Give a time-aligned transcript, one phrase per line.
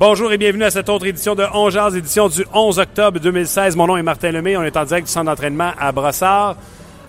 [0.00, 3.74] Bonjour et bienvenue à cette autre édition de 11 Jazz, édition du 11 octobre 2016.
[3.74, 4.56] Mon nom est Martin Lemay.
[4.56, 6.56] On est en direct du centre d'entraînement à Brossard.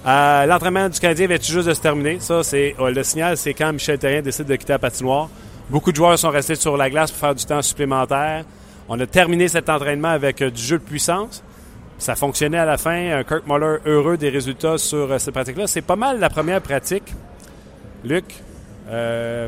[0.08, 2.20] Euh, L'entraînement du Canadien vient juste de se terminer.
[2.20, 5.30] Ça, c'est euh, le signal, c'est quand Michel Terrien décide de quitter la patinoire.
[5.70, 8.44] Beaucoup de joueurs sont restés sur la glace pour faire du temps supplémentaire.
[8.88, 11.44] On a terminé cet entraînement avec euh, du jeu de puissance.
[12.00, 13.24] Ça fonctionnait à la fin.
[13.24, 15.68] Kirk Muller heureux des résultats sur euh, cette pratique-là.
[15.68, 17.14] C'est pas mal la première pratique.
[18.04, 18.26] Luc,
[18.90, 19.48] euh,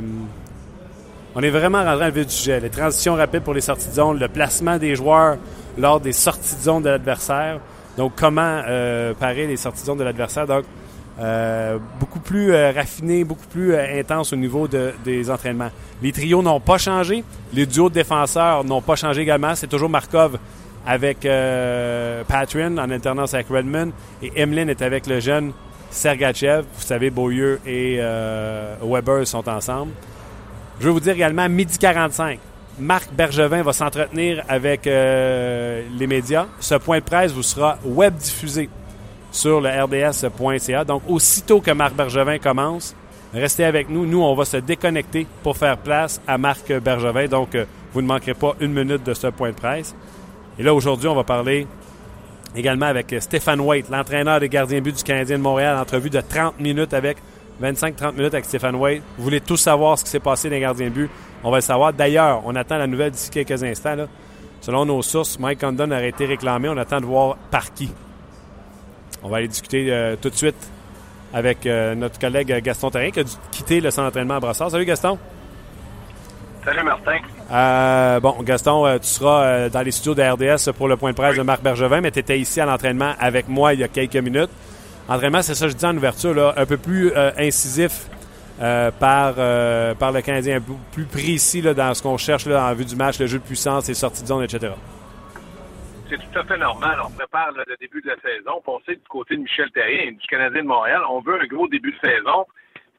[1.35, 2.59] on est vraiment rentré dans le vif du sujet.
[2.59, 5.37] Les transitions rapides pour les sorties de zone, le placement des joueurs
[5.77, 7.59] lors des sorties de zone de l'adversaire.
[7.97, 10.47] Donc, comment euh, parer les sorties de zone de l'adversaire?
[10.47, 10.63] Donc,
[11.19, 15.69] euh, beaucoup plus euh, raffiné, beaucoup plus intense au niveau de- des entraînements.
[16.01, 17.23] Les trios n'ont pas changé.
[17.53, 19.53] Les duos de défenseurs n'ont pas changé également.
[19.55, 20.37] C'est toujours Markov
[20.87, 21.27] avec
[22.27, 23.91] Patrin en alternance avec Redmond.
[24.23, 25.51] Et Emlyn est avec le jeune
[25.91, 26.63] Sergachev.
[26.75, 27.99] Vous savez, Beaulieu et
[28.81, 29.91] Weber sont ensemble.
[30.81, 32.39] Je veux vous dire également, midi 45,
[32.79, 36.47] Marc Bergevin va s'entretenir avec euh, les médias.
[36.59, 38.67] Ce point de presse vous sera web diffusé
[39.31, 40.83] sur le rds.ca.
[40.83, 42.95] Donc, aussitôt que Marc Bergevin commence,
[43.31, 44.07] restez avec nous.
[44.07, 47.27] Nous, on va se déconnecter pour faire place à Marc Bergevin.
[47.27, 49.93] Donc, euh, vous ne manquerez pas une minute de ce point de presse.
[50.57, 51.67] Et là, aujourd'hui, on va parler
[52.55, 55.77] également avec Stéphane Waite, l'entraîneur des gardiens de but du Canadien de Montréal.
[55.77, 57.17] Entrevue de 30 minutes avec
[57.61, 59.03] 25-30 minutes avec Stéphane Waite.
[59.17, 61.09] Vous voulez tous savoir ce qui s'est passé dans les gardiens de but.
[61.43, 61.93] On va le savoir.
[61.93, 63.95] D'ailleurs, on attend la nouvelle d'ici quelques instants.
[63.95, 64.07] là.
[64.61, 66.69] Selon nos sources, Mike Condon aurait été réclamé.
[66.69, 67.91] On attend de voir par qui.
[69.23, 70.55] On va aller discuter euh, tout de suite
[71.33, 74.71] avec euh, notre collègue Gaston Terrien qui a dû quitter le centre d'entraînement à Brassard.
[74.71, 75.17] Salut Gaston.
[76.63, 77.17] Salut Martin.
[77.51, 81.35] Euh, bon, Gaston, tu seras dans les studios de RDS pour le point de presse
[81.35, 84.15] de Marc Bergevin, mais tu étais ici à l'entraînement avec moi il y a quelques
[84.17, 84.51] minutes.
[85.07, 88.07] Entraînement, c'est ça que je dis en ouverture, là, un peu plus euh, incisif
[88.61, 92.73] euh, par, euh, par le Canadien, un peu plus précis dans ce qu'on cherche en
[92.73, 94.73] vue du match, le jeu de puissance, les sorties de zone, etc.
[96.09, 96.99] C'est tout à fait normal.
[97.05, 98.61] On prépare le début de la saison.
[98.67, 101.67] On sait du côté de Michel Terrien du Canadien de Montréal, on veut un gros
[101.67, 102.45] début de saison.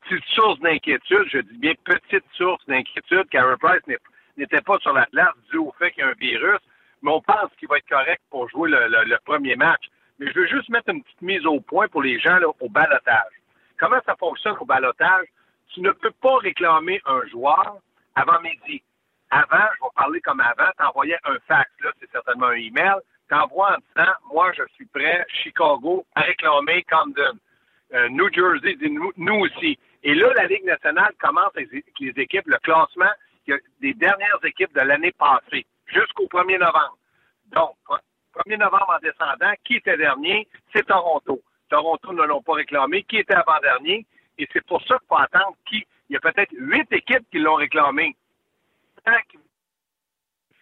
[0.09, 3.83] Petite source d'inquiétude, je dis bien petite source d'inquiétude, Carey Price
[4.37, 6.59] n'était pas sur la glace dû au fait qu'il y a un virus,
[7.03, 9.92] mais on pense qu'il va être correct pour jouer le premier match.
[10.25, 13.33] Je veux juste mettre une petite mise au point pour les gens au balotage.
[13.77, 15.27] Comment ça fonctionne au balotage?
[15.75, 17.79] Tu ne peux pas réclamer un joueur
[18.15, 18.83] avant midi.
[19.31, 22.97] Avant, je vais parler comme avant, t'envoyais un fax, là, c'est certainement un email,
[23.29, 27.39] t'envoies en disant, moi, je suis prêt, Chicago, à réclamer Camden.
[27.95, 29.79] Euh, New Jersey, nous, nous aussi.
[30.03, 33.11] Et là, la Ligue nationale commence avec les équipes, le classement
[33.81, 36.99] des dernières équipes de l'année passée, jusqu'au 1er novembre.
[37.47, 37.77] Donc,
[38.47, 40.47] 1er novembre en descendant, qui était dernier?
[40.75, 41.41] C'est Toronto.
[41.69, 43.03] Toronto ne l'ont pas réclamé.
[43.05, 44.07] Qui était avant-dernier?
[44.39, 45.85] Et c'est pour ça qu'il faut attendre qui.
[46.09, 48.15] Il y a peut-être huit équipes qui l'ont réclamé.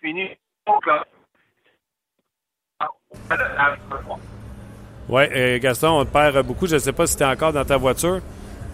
[0.00, 0.30] Finit
[0.66, 1.04] au classement.
[5.08, 6.66] Oui, euh, Gaston, on te perd beaucoup.
[6.66, 8.20] Je ne sais pas si tu es encore dans ta voiture.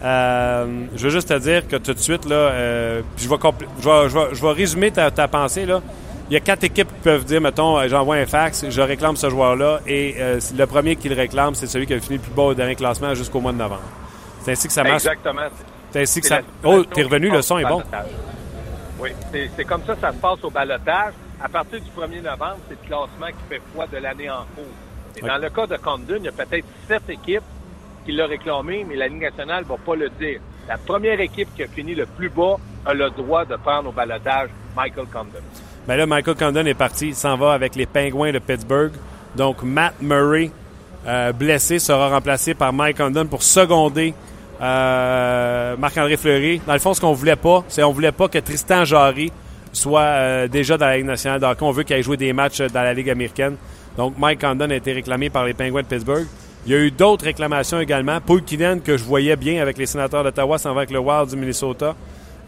[0.04, 4.90] Euh, je veux juste te dire que tout de suite, là, euh, je vais résumer
[4.90, 5.64] ta, ta pensée.
[5.64, 5.80] Là.
[6.28, 9.14] Il y a quatre équipes qui peuvent dire, mettons, euh, j'envoie un fax, je réclame
[9.16, 12.22] ce joueur-là, et euh, le premier qui le réclame, c'est celui qui a fini le
[12.22, 13.82] plus bas au dernier classement jusqu'au mois de novembre.
[14.42, 15.06] C'est ainsi que ça marche.
[15.06, 15.42] Exactement.
[15.92, 16.40] C'est ainsi que ça.
[16.64, 17.82] Oh, t'es revenu, le son est bon.
[18.98, 21.12] Oui, c'est comme ça que ça se passe au balotage.
[21.40, 24.64] À partir du 1er novembre, c'est le classement qui fait foi de l'année en cours.
[25.16, 27.42] Et dans le cas de Condon, il y a peut-être sept équipes
[28.04, 30.40] qui l'ont réclamé, mais la Ligue nationale ne va pas le dire.
[30.68, 33.92] La première équipe qui a fini le plus bas a le droit de prendre au
[33.92, 35.42] balotage Michael Condon.
[35.88, 37.08] Ben là, Michael Condon est parti.
[37.08, 38.90] Il s'en va avec les Pingouins de Pittsburgh.
[39.36, 40.50] Donc, Matt Murray,
[41.06, 44.12] euh, blessé, sera remplacé par Mike Condon pour seconder
[44.60, 46.60] euh, Marc-André Fleury.
[46.66, 49.30] Dans le fond, ce qu'on voulait pas, c'est on voulait pas que Tristan Jarry
[49.72, 51.62] soit euh, déjà dans la Ligue nationale hockey.
[51.62, 53.56] On veut qu'il ait joué des matchs dans la Ligue américaine.
[53.96, 56.26] Donc, Mike Condon a été réclamé par les Pingouins de Pittsburgh.
[56.66, 58.20] Il y a eu d'autres réclamations également.
[58.20, 61.30] Paul Kinen, que je voyais bien avec les sénateurs d'Ottawa, s'en va avec le Wild
[61.30, 61.94] du Minnesota.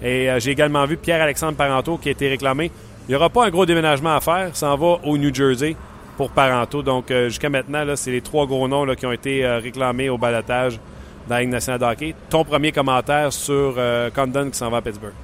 [0.03, 2.73] Et j'ai également vu Pierre-Alexandre Parenteau qui a été réclamé.
[3.09, 4.55] Il n'y aura pas un gros déménagement à faire.
[4.55, 5.77] S'en va au New Jersey.
[6.19, 6.83] pour Paranto.
[6.83, 10.79] Donc, jusqu'à maintenant, c'est les trois gros noms qui ont été réclamés au balotage
[11.27, 12.15] dans la nationale hockey.
[12.29, 13.77] Ton premier commentaire sur
[14.15, 15.15] Condon qui s'en va à Pittsburgh?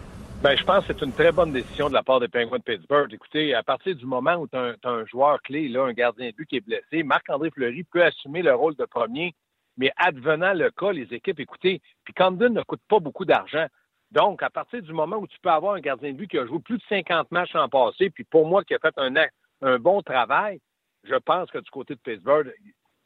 [0.42, 2.62] Ben, je pense que c'est une très bonne décision de la part des Penguins de
[2.62, 3.12] Pittsburgh.
[3.12, 6.34] Écoutez, à partir du moment où tu as, un joueur clé, là, un gardien de
[6.34, 9.34] but qui est blessé, Marc-André Fleury peut assumer le rôle de premier,
[9.76, 13.66] mais advenant le cas, les équipes, écoutez, puis Condon ne coûte pas beaucoup d'argent.
[14.14, 16.46] Donc, à partir du moment où tu peux avoir un gardien de but qui a
[16.46, 19.12] joué plus de 50 matchs en passé, puis pour moi qui a fait un,
[19.60, 20.60] un bon travail,
[21.02, 22.54] je pense que du côté de Pittsburgh,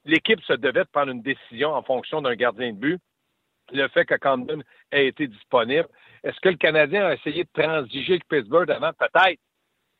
[0.04, 3.00] l'équipe se devait de prendre une décision en fonction d'un gardien de but.
[3.72, 4.62] Le fait que Condon
[4.92, 5.88] ait été disponible,
[6.24, 8.92] est-ce que le Canadien a essayé de transiger avec Pittsburgh avant?
[8.92, 9.40] Peut-être.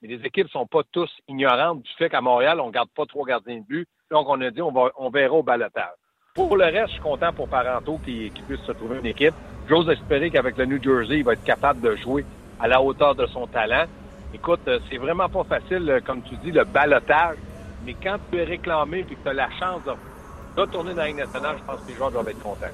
[0.02, 2.90] Mais les équipes ne sont pas tous ignorantes du fait qu'à Montréal, on ne garde
[2.90, 3.88] pas trois gardiens de but.
[4.10, 5.96] Donc, on a dit, on, va, on verra au balotage.
[6.38, 9.34] Pour le reste, je suis content pour Paranto qui, puisse se trouver une équipe.
[9.68, 12.24] J'ose espérer qu'avec le New Jersey, il va être capable de jouer
[12.60, 13.86] à la hauteur de son talent.
[14.32, 17.38] Écoute, euh, c'est vraiment pas facile, euh, comme tu dis, le balotage.
[17.84, 21.12] Mais quand tu es réclamé et que tu as la chance de retourner dans la
[21.12, 22.66] nationale, je pense que les joueurs doivent être contents.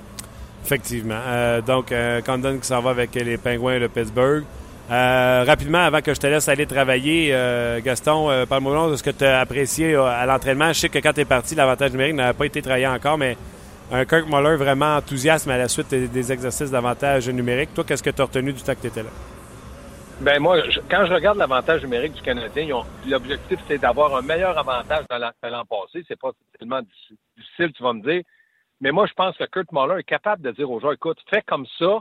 [0.62, 1.20] Effectivement.
[1.26, 4.44] Euh, donc, euh, Condon qui s'en va avec les Pingouins de Pittsburgh.
[4.90, 9.02] Euh, rapidement, avant que je te laisse aller travailler, euh, Gaston, euh, parle-moi de ce
[9.02, 10.68] que tu as apprécié à l'entraînement.
[10.68, 13.36] Je sais que quand tu es parti, l'avantage numérique n'avait pas été travaillé encore, mais
[13.90, 17.72] un Kirk Muller vraiment enthousiasme à la suite des, exercices d'avantage numérique.
[17.74, 19.10] Toi, qu'est-ce que tu as retenu du temps que tu étais là?
[20.20, 20.58] Ben moi,
[20.90, 25.64] quand je regarde l'avantage numérique du Canadien, l'objectif c'est d'avoir un meilleur avantage dans l'an
[25.64, 26.04] passé.
[26.06, 28.22] C'est pas tellement difficile, tu vas me dire.
[28.80, 31.42] Mais moi, je pense que Kurt Muller est capable de dire aux joueurs, écoute, fais
[31.42, 32.00] comme ça,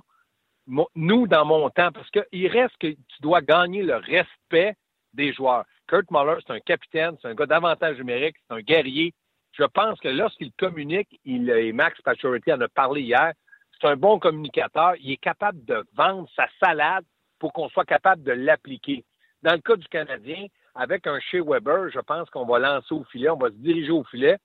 [0.68, 4.76] nous, dans mon temps, parce qu'il reste que tu dois gagner le respect
[5.14, 5.66] des joueurs.
[5.88, 9.14] Kurt Muller, c'est un capitaine, c'est un gars d'avantage numérique, c'est un guerrier.
[9.52, 13.34] Je pense que lorsqu'il communique, il, et Max Pacioretty en a parlé hier,
[13.80, 14.94] c'est un bon communicateur.
[15.00, 17.06] Il est capable de vendre sa salade
[17.38, 19.04] pour qu'on soit capable de l'appliquer.
[19.44, 23.04] Dans le cas du Canadien, avec un Shea Weber, je pense qu'on va lancer au
[23.04, 24.38] filet, on va se diriger au filet.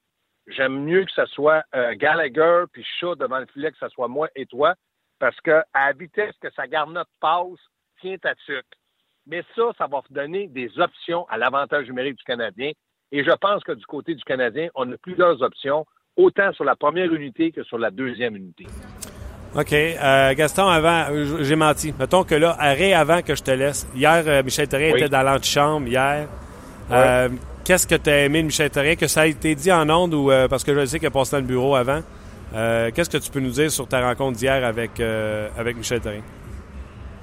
[0.49, 4.09] J'aime mieux que ce soit euh, Gallagher puis Shaw devant le filet que ce soit
[4.09, 4.75] moi et toi,
[5.19, 7.59] parce que à la vitesse que sa garnotte passe,
[8.01, 8.69] tient à sucre.
[9.27, 12.71] Mais ça, ça va donner des options à l'avantage numérique du Canadien.
[13.13, 15.85] Et je pense que du côté du Canadien, on a plusieurs options,
[16.17, 18.67] autant sur la première unité que sur la deuxième unité.
[19.55, 19.73] OK.
[19.73, 21.07] Euh, Gaston, avant,
[21.41, 21.95] j'ai menti.
[21.99, 23.89] Mettons que là, arrêt avant que je te laisse.
[23.95, 26.29] Hier, euh, Michel Therrien était dans l'antichambre hier.
[27.69, 28.97] Qu'est-ce que tu as aimé de Michel Therrien?
[28.97, 31.11] Que ça a été dit en ondes ou euh, parce que je sais qu'il a
[31.11, 32.01] passé dans le bureau avant.
[32.55, 36.01] Euh, qu'est-ce que tu peux nous dire sur ta rencontre d'hier avec, euh, avec Michel
[36.01, 36.23] Therrien?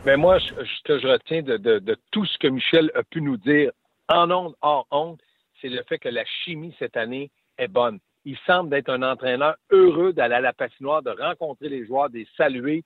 [0.05, 3.71] Ben moi, ce que je retiens de, tout ce que Michel a pu nous dire
[4.07, 5.17] en ondes, hors ondes,
[5.59, 7.99] c'est le fait que la chimie cette année est bonne.
[8.23, 12.19] Il semble d'être un entraîneur heureux d'aller à la patinoire, de rencontrer les joueurs, de
[12.19, 12.83] les saluer.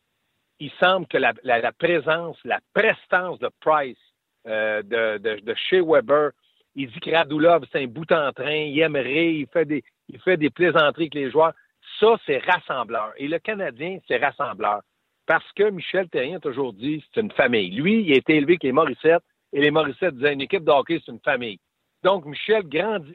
[0.62, 1.34] Il semble que la,
[1.74, 3.98] présence, la prestance de Price,
[4.46, 6.32] de, de, Shea Weber,
[6.76, 11.04] il dit que Radulov, c'est un bout en train, il aimerait, il fait des plaisanteries
[11.04, 11.54] avec les joueurs.
[12.00, 13.14] Ça, c'est rassembleur.
[13.18, 14.82] Et le Canadien, c'est rassembleur.
[15.26, 17.72] Parce que Michel Terrien a toujours dit, c'est une famille.
[17.72, 19.24] Lui, il a été élevé avec les Morissette,
[19.54, 21.60] et les Morissette disaient, une équipe de hockey, c'est une famille.
[22.04, 22.64] Donc, Michel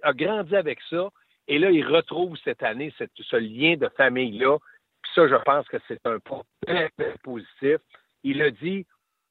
[0.03, 1.09] a grandi avec ça,
[1.49, 4.59] et là, il retrouve cette année ce lien de famille-là.
[5.03, 7.79] Puis ça, je pense que c'est un point très, très positif.
[8.23, 8.87] Il a dit,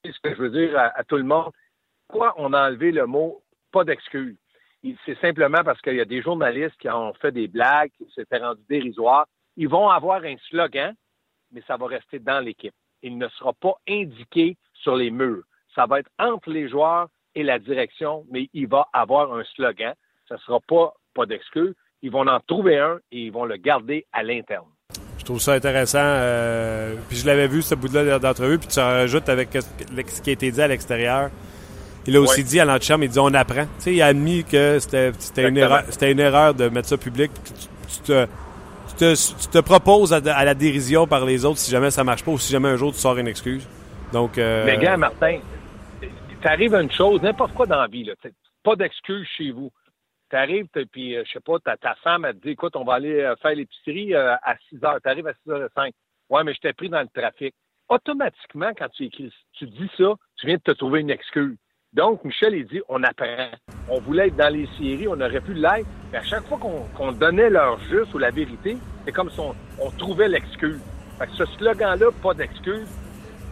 [0.05, 1.51] ce que je veux dire à, à tout le monde,
[2.07, 3.41] pourquoi on a enlevé le mot
[3.71, 4.37] pas d'excuses.
[5.05, 8.37] C'est simplement parce qu'il y a des journalistes qui ont fait des blagues, qui s'étaient
[8.37, 9.27] rendus dérisoires.
[9.57, 10.95] Ils vont avoir un slogan,
[11.51, 12.73] mais ça va rester dans l'équipe.
[13.01, 15.43] Il ne sera pas indiqué sur les murs.
[15.75, 19.93] Ça va être entre les joueurs et la direction, mais il va avoir un slogan.
[20.27, 21.75] Ça ne sera pas pas d'excuses.
[22.01, 24.65] Ils vont en trouver un et ils vont le garder à l'interne.
[25.17, 25.99] Je trouve ça intéressant.
[26.01, 30.33] Euh, puis je l'avais vu, ce bout-là d'entrevue, puis tu rajoutes avec ce qui a
[30.33, 31.29] été dit à l'extérieur.
[32.05, 33.63] Il a aussi dit à l'antichambre, il dit on apprend.
[33.77, 36.97] Tu sais, il a admis que c'était une erreur, c'était une erreur de mettre ça
[36.97, 37.31] public.
[37.87, 38.27] Tu, te,
[38.97, 42.39] tu, te, proposes à, la dérision par les autres si jamais ça marche pas ou
[42.39, 43.67] si jamais un jour tu sors une excuse.
[44.11, 44.37] Donc.
[44.37, 44.65] Euh...
[44.65, 45.39] Mais gars, Martin,
[46.41, 48.13] t'arrives à une chose, n'importe quoi dans la vie là,
[48.63, 49.71] pas d'excuse chez vous.
[50.29, 52.95] T'arrives, puis euh, je sais pas, ta, ta femme elle te dit, écoute, on va
[52.95, 54.99] aller euh, faire l'épicerie euh, à 6 heures.
[55.03, 55.93] T'arrives à 6 h 05
[56.29, 57.53] Ouais, mais je t'ai pris dans le trafic.
[57.89, 61.57] Automatiquement, quand tu écris, tu dis ça, tu viens de te trouver une excuse.
[61.93, 63.49] Donc, Michel, il dit, on apprend.
[63.87, 67.11] On voulait être dans les séries, on aurait pu l'être, mais à chaque fois qu'on
[67.11, 70.79] donnait leur juste ou la vérité, c'est comme si on, trouvait l'excuse.
[71.19, 72.87] Fait que ce slogan-là, pas d'excuse,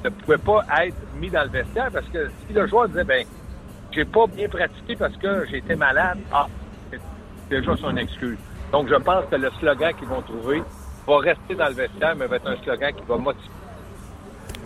[0.04, 3.26] ne pouvait pas être mis dans le vestiaire parce que si le joueur disait, ben,
[3.92, 6.48] j'ai pas bien pratiqué parce que été malade, ah,
[6.90, 7.00] c'est
[7.50, 8.40] déjà son excuse.
[8.72, 10.64] Donc, je pense que le slogan qu'ils vont trouver
[11.06, 13.61] va rester dans le vestiaire, mais va être un slogan qui va motiver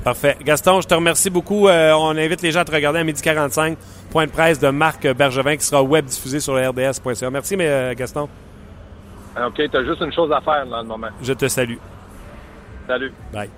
[0.05, 0.37] Parfait.
[0.43, 1.67] Gaston, je te remercie beaucoup.
[1.67, 3.75] Euh, on invite les gens à te regarder à midi 45,
[4.11, 7.31] point de presse de Marc Bergevin qui sera web diffusé sur le RDS.ca.
[7.31, 8.29] Merci, mais euh, Gaston.
[9.35, 11.07] OK, tu as juste une chose à faire dans le moment.
[11.23, 11.77] Je te salue.
[12.87, 13.11] Salut.
[13.33, 13.49] Bye.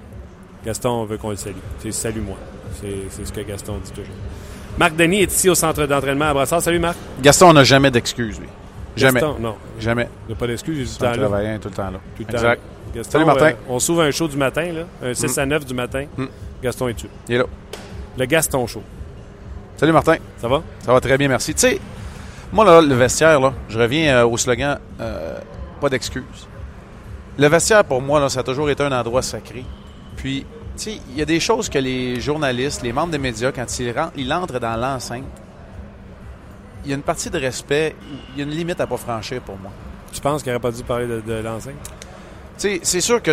[0.65, 1.57] Gaston veut qu'on le salue.
[1.79, 2.37] C'est salut-moi.
[2.79, 4.15] C'est ce que Gaston dit toujours.
[4.77, 6.61] Marc Denis est ici au centre d'entraînement à Brassard.
[6.61, 6.95] Salut, Marc.
[7.21, 8.47] Gaston n'a jamais d'excuses, lui.
[8.95, 9.19] Jamais.
[9.19, 9.55] Gaston, non.
[9.81, 10.07] Jamais.
[10.23, 11.27] Il n'y a pas d'excuse, il est tout le un temps là.
[11.27, 11.99] travaillant tout le temps là.
[12.15, 12.31] Tout le temps.
[12.31, 12.61] Exact.
[12.97, 13.45] Gaston, Salut, Martin.
[13.49, 16.05] euh, on s'ouvre un show du matin, là, un 6 à 9 du matin.
[16.17, 16.25] Mm.
[16.63, 17.07] Gaston est tu.
[17.29, 17.45] Il est là.
[18.17, 18.81] Le Gaston Show.
[19.77, 20.15] Salut Martin.
[20.41, 20.63] Ça va?
[20.83, 21.53] Ça va très bien, merci.
[21.53, 21.79] Tu sais,
[22.51, 25.37] moi, là, le vestiaire, là, je reviens euh, au slogan euh,
[25.79, 26.23] pas d'excuses.
[27.37, 29.63] Le vestiaire, pour moi, là, ça a toujours été un endroit sacré.
[30.15, 33.51] Puis, tu sais, il y a des choses que les journalistes, les membres des médias,
[33.51, 35.23] quand ils, ren- ils entrent dans l'enceinte,
[36.83, 37.95] il y a une partie de respect,
[38.33, 39.71] il y a une limite à pas franchir pour moi.
[40.11, 41.75] Tu penses qu'il n'aurait pas dû parler de, de l'enceinte?
[42.57, 43.31] Sais, c'est sûr que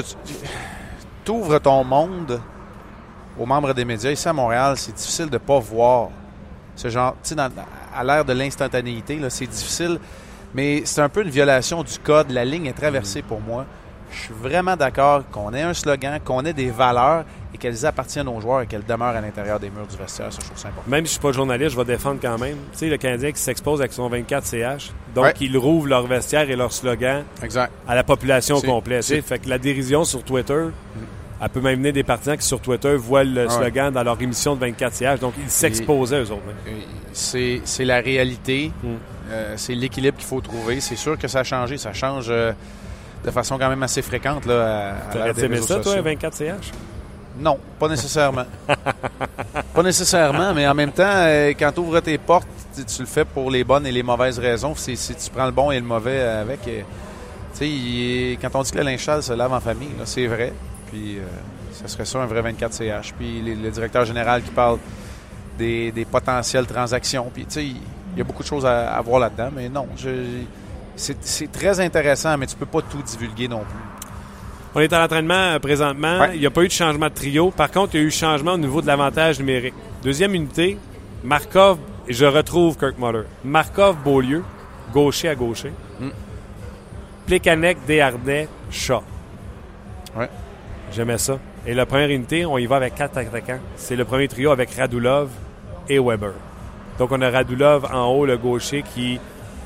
[1.24, 2.40] tu ouvres ton monde
[3.38, 4.10] aux membres des médias.
[4.10, 6.10] Ici à Montréal, c'est difficile de ne pas voir
[6.76, 7.16] ce genre.
[7.22, 9.98] Tu sais, à l'ère de l'instantanéité, c'est difficile,
[10.52, 12.30] mais c'est un peu une violation du code.
[12.30, 13.64] La ligne est traversée pour moi.
[14.10, 18.28] Je suis vraiment d'accord qu'on ait un slogan, qu'on ait des valeurs et qu'elles appartiennent
[18.28, 20.32] aux joueurs et qu'elles demeurent à l'intérieur des murs du vestiaire.
[20.32, 20.90] Ça, je trouve ça important.
[20.90, 22.56] Même si je suis pas journaliste, je vais défendre quand même.
[22.72, 24.90] Tu sais, le Canadien qui s'expose avec son 24 CH.
[25.14, 25.34] Donc, Ouais.
[25.40, 27.70] ils rouvrent leur vestiaire et leur slogan Exact.
[27.86, 30.64] à la population c'est- Fait que la dérision sur Twitter,
[31.40, 33.50] elle peut même mener des partisans qui, sur Twitter, voient le Ah ouais.
[33.64, 35.20] slogan dans leur émission de 24 CH.
[35.20, 36.42] Donc, ils s'exposaient, eux autres.
[37.12, 38.72] C'est la réalité.
[38.82, 38.88] Mm.
[39.30, 40.80] Euh, c'est l'équilibre qu'il faut trouver.
[40.80, 41.78] C'est sûr que ça a changé.
[41.78, 42.52] Ça change euh,
[43.24, 45.98] de façon quand même assez fréquente là, à- à ça, toi, sociaux.
[45.98, 46.72] un 24 CH?
[47.38, 48.46] Non, pas nécessairement.
[49.74, 53.24] pas nécessairement, mais en même temps, euh, quand tu ouvres tes portes, tu, le fais
[53.24, 54.74] pour les bonnes et les mauvaises raisons.
[54.74, 56.60] Si tu prends le bon et le mauvais avec.
[56.68, 60.52] euh, quand on dit que le linge sale se lave en famille, c'est vrai.
[60.90, 61.22] Puis, euh,
[61.72, 63.14] ça serait ça un vrai 24 CH.
[63.18, 64.78] Puis, les- le directeur général qui parle
[65.58, 67.30] des, potentielles transactions.
[67.32, 69.86] Puis, tu sais, il y a beaucoup de choses à, à voir là-dedans, mais non,
[70.96, 73.93] c'est très intéressant, mais tu peux pas tout divulguer non plus.
[74.74, 76.18] On est à l'entraînement euh, présentement.
[76.18, 76.30] Ouais.
[76.34, 77.50] Il n'y a pas eu de changement de trio.
[77.50, 79.74] Par contre, il y a eu changement au niveau de l'avantage numérique.
[80.02, 80.78] Deuxième unité,
[81.22, 81.78] Markov,
[82.08, 83.24] et je retrouve Kirk Muller.
[83.44, 84.42] Markov, Beaulieu,
[84.92, 85.72] gaucher à gaucher.
[86.00, 86.08] Mm.
[87.26, 89.02] Plekanec, Desharnais, Shaw.
[90.16, 90.28] Ouais.
[90.92, 91.38] J'aimais ça.
[91.66, 93.60] Et la première unité, on y va avec quatre attaquants.
[93.76, 95.30] C'est le premier trio avec Radulov
[95.88, 96.32] et Weber.
[96.98, 99.18] Donc, on a Radulov en haut, le gaucher, qui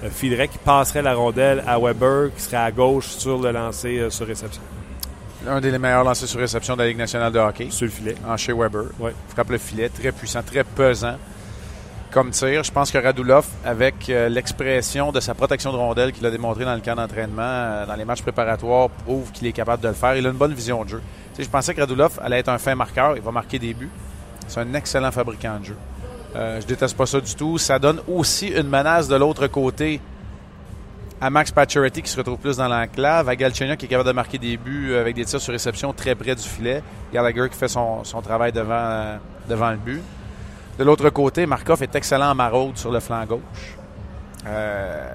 [0.05, 3.99] euh, filerait, qui passerait la rondelle à Weber, qui serait à gauche sur le lancer
[3.99, 4.63] euh, sur réception,
[5.47, 8.17] Un des meilleurs lancers sur réception de la Ligue nationale de hockey, sur le filet.
[8.27, 8.87] en chez Weber.
[8.99, 9.15] Ouais.
[9.29, 11.17] Frappe le filet, très puissant, très pesant
[12.11, 12.65] comme tir.
[12.65, 16.65] Je pense que Radulov, avec euh, l'expression de sa protection de rondelle qu'il a démontré
[16.65, 19.95] dans le camp d'entraînement, euh, dans les matchs préparatoires, prouve qu'il est capable de le
[19.95, 20.17] faire.
[20.17, 21.03] Il a une bonne vision de jeu.
[21.31, 23.17] Tu sais, je pensais que Radulov allait être un fin marqueur.
[23.17, 23.91] Il va marquer des buts.
[24.47, 25.77] C'est un excellent fabricant de jeu.
[26.37, 27.59] Euh, je déteste pas ça du tout.
[27.59, 30.01] Ça donne aussi une menace de l'autre côté
[31.21, 34.15] à Max Pacioretty qui se retrouve plus dans l'enclave, à Galchenyuk qui est capable de
[34.15, 36.83] marquer des buts avec des tirs sur réception très près du filet,
[37.13, 39.17] Gallagher qui fait son, son travail devant, euh,
[39.49, 40.03] devant le but.
[40.79, 43.41] De l'autre côté, Markov est excellent en maraude sur le flanc gauche.
[44.47, 45.09] Euh,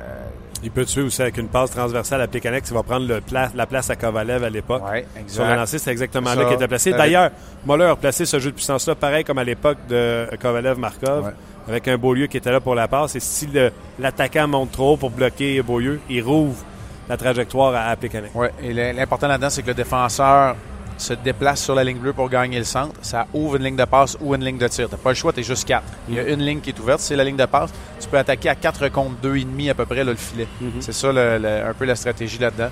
[0.62, 3.50] Il peut tuer aussi avec une passe transversale à Plekanec qui va prendre le pla-
[3.56, 4.84] la place à Kovalev à l'époque.
[4.90, 6.92] ouais, Sur le lancer, c'est exactement Ça, là qu'il était placé.
[6.92, 7.32] D'ailleurs,
[7.66, 11.32] Moller a placé ce jeu de puissance-là, pareil comme à l'époque de Kovalev-Markov, Ouais.
[11.68, 13.16] Avec un Beaulieu qui était là pour la passe.
[13.16, 13.48] Et si
[14.00, 16.58] l'attaquant monte trop pour bloquer Beaulieu, il rouvre
[17.10, 17.96] la trajectoire à, à.
[18.36, 20.56] Ouais, et l'important là-dedans, c'est que le défenseur
[20.98, 22.94] se déplace sur la ligne bleue pour gagner le centre.
[23.02, 24.88] Ça ouvre une ligne de passe ou une ligne de tir.
[24.90, 25.84] T'as pas le choix, t'es juste quatre.
[26.08, 27.72] Il y a une ligne qui est ouverte, c'est la ligne de passe.
[28.00, 30.48] Tu peux attaquer à 4 contre 2,5 à peu près là, le filet.
[30.82, 32.70] C'est ça le- le- un peu la stratégie là-dedans.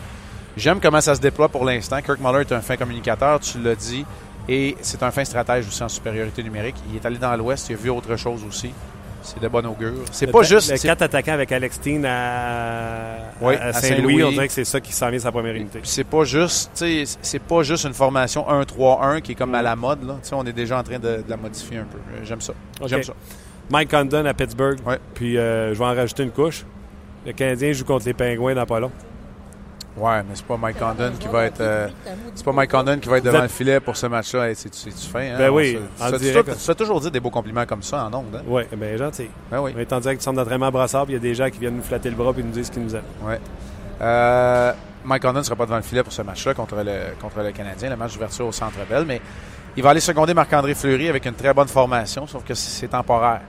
[0.56, 2.00] J'aime comment ça se déploie pour l'instant.
[2.02, 4.06] Kirk Muller est un fin communicateur, tu l'as dit.
[4.50, 6.76] Et c'est un fin stratège aussi en supériorité numérique.
[6.90, 8.72] Il est allé dans l'Ouest, il a vu autre chose aussi.
[9.24, 9.94] C'est de bon augure.
[10.12, 10.72] C'est pas juste.
[10.72, 14.54] Le c'est- quatre attaquants avec Alex Teen à, Oui, à à Saint-Louis, on dirait que
[14.54, 15.80] c'est ça qui s'en vient sa première unité.
[15.84, 16.72] C'est pas juste,
[17.22, 20.16] c'est pas juste une formation 1-3-1 qui est comme à la mode là.
[20.32, 22.00] On est déjà en train de, de la modifier un peu.
[22.24, 22.54] J'aime ça.
[22.86, 23.14] J'aime ça.
[23.70, 24.80] Mike Condon à Pittsburgh.
[24.88, 24.98] Ouais.
[25.14, 26.66] Puis euh, je vais en rajouter une couche.
[27.26, 28.92] Le Canadien joue contre les Pingouins dans pas long.
[29.98, 31.90] Ouais, mais c'est pas Mike Condon qui va être, euh,
[32.34, 34.50] c'est pas Mike Condon qui va être devant le filet pour ce match-là.
[34.50, 35.20] Hey, c'est tu fin.
[35.20, 35.38] Hein?
[35.38, 38.36] Ben oui, ça- tu toujours dire des beaux compliments comme ça en ondes.
[38.36, 38.44] Hein?
[38.48, 39.30] Oui, bien gentil.
[39.52, 39.74] Ben oui.
[39.76, 41.50] On est en direct du centre d'entraînement à Brassard, puis il y a des gens
[41.50, 43.04] qui viennent nous flatter le bras et nous disent ce qu'ils nous aiment.
[43.24, 43.40] Ouais.
[44.02, 44.72] Euh,
[45.04, 47.52] Mike Condon ne sera pas devant le filet pour ce match-là contre le, contre le
[47.52, 49.20] Canadien, le match d'ouverture au Centre Bell, mais
[49.76, 53.42] il va aller seconder Marc-André Fleury avec une très bonne formation, sauf que c'est temporaire.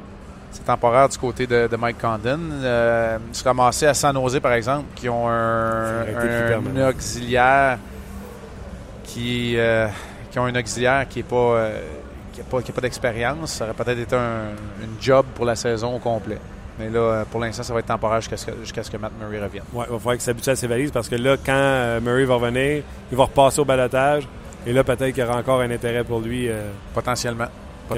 [0.52, 2.38] C'est temporaire du côté de, de Mike Condon.
[2.62, 6.04] Euh, il se ramassait à San Jose, par exemple, qui ont un,
[6.88, 7.78] auxiliaire
[9.04, 9.88] qui, euh,
[10.30, 11.80] qui ont un auxiliaire qui n'est pas, euh,
[12.32, 14.50] qui a pas, qui a pas d'expérience, ça aurait peut-être été un
[14.82, 16.38] une job pour la saison au complet.
[16.78, 19.42] Mais là, euh, pour l'instant, ça va être temporaire jusqu'à ce, ce que Matt Murray
[19.42, 19.64] revienne.
[19.72, 22.24] Ouais, il va falloir qu'il s'habitue à ses valises parce que là, quand euh, Murray
[22.24, 24.26] va revenir, il va repasser au balotage.
[24.66, 26.48] Et là, peut-être qu'il y aura encore un intérêt pour lui.
[26.94, 27.48] Potentiellement.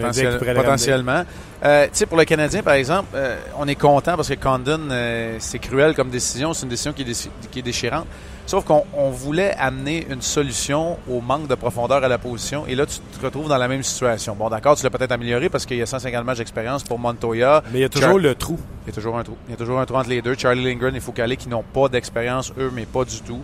[0.00, 1.24] Potentiel- potentiellement.
[1.64, 4.80] Euh, tu sais, pour le Canadien, par exemple, euh, on est content parce que Condon,
[4.90, 6.52] euh, c'est cruel comme décision.
[6.52, 8.06] C'est une décision qui est, déci- qui est déchirante.
[8.46, 12.66] Sauf qu'on on voulait amener une solution au manque de profondeur à la position.
[12.66, 14.34] Et là, tu te retrouves dans la même situation.
[14.34, 17.62] Bon, d'accord, tu l'as peut-être amélioré parce qu'il y a 150 matchs d'expérience pour Montoya.
[17.72, 18.58] Mais il y a toujours Char- le trou.
[18.84, 19.36] Il y a toujours un trou.
[19.48, 20.34] Il y a toujours un trou entre les deux.
[20.36, 23.40] Charlie Lindgren et Foucault qui n'ont pas d'expérience, eux, mais pas du tout.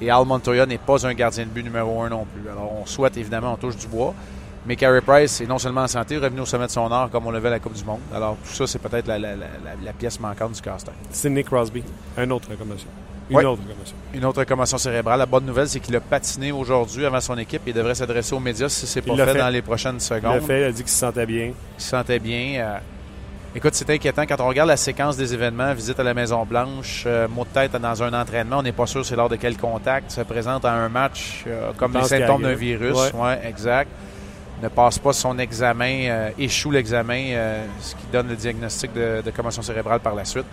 [0.00, 2.50] Et Al Montoya n'est pas un gardien de but numéro un non plus.
[2.50, 4.12] Alors, on souhaite évidemment, on touche du bois.
[4.66, 7.26] Mais Carey Price est non seulement en santé, revenu au sommet de son art comme
[7.26, 7.98] on le veut à la Coupe du Monde.
[8.14, 10.94] Alors, tout ça, c'est peut-être la, la- la- la- la pièce manquante du casse-tête.
[11.10, 11.82] Sidney Crosby.
[12.16, 12.88] Un autre commotion.
[13.28, 13.44] Une Ouais.
[13.44, 13.96] autre commotion.
[14.14, 15.18] Une autre commotion cérébrale.
[15.18, 18.40] La bonne nouvelle, c'est qu'il a patiné aujourd'hui avant son équipe et devrait s'adresser aux
[18.40, 19.38] médias si c'est pas Il fait, fait.
[19.38, 20.34] dans les prochaines Il secondes.
[20.34, 21.46] l'a fait, il a dit qu'il se sentait bien.
[21.78, 22.60] Il se sentait bien.
[22.60, 22.78] Euh,
[23.56, 27.26] écoute, c'est inquiétant quand on regarde la séquence des événements, visite à la Maison-Blanche, euh,
[27.28, 30.10] mot de tête dans un entraînement, on n'est pas sûr c'est lors de quel contact,
[30.12, 32.94] se présente à un match euh, comme les symptômes d'un virus.
[32.94, 33.14] Ouais.
[33.20, 33.88] Ouais, exact.
[34.62, 39.20] Ne passe pas son examen, euh, échoue l'examen, euh, ce qui donne le diagnostic de,
[39.20, 40.46] de commotion cérébrale par la suite.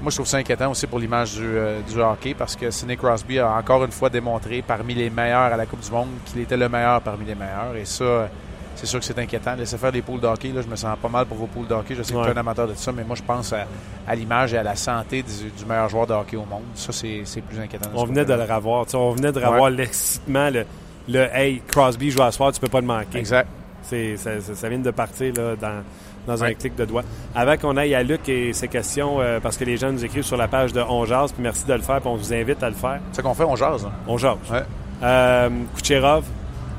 [0.00, 2.96] Moi, je trouve ça inquiétant aussi pour l'image du, euh, du hockey parce que Sidney
[2.96, 6.40] Crosby a encore une fois démontré parmi les meilleurs à la Coupe du Monde qu'il
[6.40, 7.74] était le meilleur parmi les meilleurs.
[7.74, 8.28] Et ça,
[8.76, 9.56] c'est sûr que c'est inquiétant.
[9.56, 10.52] Laissez faire des poules d'hockey.
[10.52, 11.96] Là, je me sens pas mal pour vos poules d'hockey.
[11.96, 13.66] Je sais que tu es un amateur de ça, mais moi, je pense à,
[14.06, 16.62] à l'image et à la santé du, du meilleur joueur de hockey au monde.
[16.76, 17.90] Ça, c'est plus inquiétant.
[17.94, 18.86] On venait de le revoir.
[18.94, 20.64] On venait de revoir l'excitement, le,
[21.08, 23.18] le Hey, Crosby joue à soir, tu peux pas le manquer.
[23.18, 23.48] Exact.
[23.82, 25.82] C'est, ça, ça- ça vient de partir là, dans,
[26.26, 27.02] dans un clic de doigt.
[27.34, 30.24] Avant qu'on aille à Luc et ses questions, euh, parce que les gens nous écrivent
[30.24, 32.62] sur la page de On Jase, puis merci de le faire, puis on vous invite
[32.62, 32.98] à le faire.
[33.12, 33.84] C'est ce qu'on fait, on jase.
[33.86, 33.92] hein?
[34.06, 34.36] On jase.
[34.50, 34.62] Ouais.
[35.02, 36.24] Euh, Kucherov,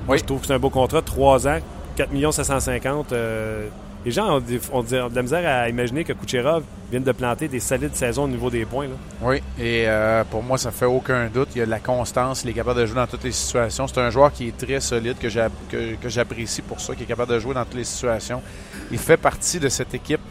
[0.08, 0.18] Oui.
[0.20, 1.58] je trouve que c'est un beau contrat, 3 ans,
[1.96, 3.68] 4 750 euh,
[4.06, 7.60] Les gens ont, ont de la misère à imaginer que Kucherov vient de planter des
[7.60, 8.86] solides saisons au niveau des points.
[8.88, 8.94] là.
[9.22, 11.50] Oui, et euh, pour moi, ça fait aucun doute.
[11.56, 13.88] Il y a de la constance, il est capable de jouer dans toutes les situations.
[13.88, 17.04] C'est un joueur qui est très solide, que j'a- que- que j'apprécie pour ça, qui
[17.04, 18.42] est capable de jouer dans toutes les situations.
[18.90, 20.22] Il fait partie de cette équipe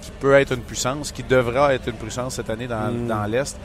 [0.00, 3.06] qui peut être une puissance, qui devra être une puissance cette année dans, Mm.
[3.08, 3.56] dans l'Est.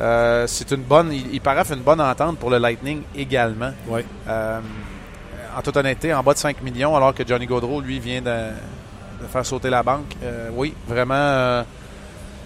[0.00, 3.72] Euh, c'est une bonne, il, il paraffe une bonne entente pour le Lightning également.
[3.88, 4.04] Ouais.
[4.28, 4.60] Euh,
[5.56, 8.50] en toute honnêteté, en bas de 5 millions, alors que Johnny Gaudreau, lui, vient de,
[9.20, 10.16] de faire sauter la banque.
[10.22, 11.62] Euh, oui, vraiment, euh,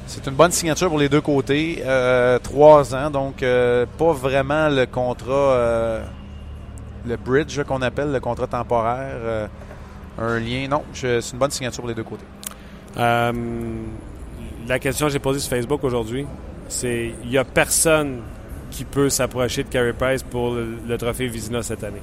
[0.06, 1.82] c'est une bonne signature pour les deux côtés.
[1.84, 6.00] Euh, trois ans, donc pas vraiment le contrat,
[7.06, 9.48] le bridge qu'on appelle, le contrat temporaire.
[10.18, 12.26] un lien, non, c'est une bonne signature pour les deux côtés.
[12.96, 16.26] La question que j'ai posée sur Facebook aujourd'hui,
[16.68, 18.20] c'est il n'y a personne
[18.70, 22.02] qui peut s'approcher de Carey Price pour le, le trophée Vizina cette année.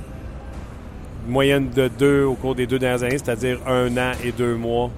[1.28, 4.90] Moyenne de deux au cours des deux dernières années, c'est-à-dire un an et deux mois.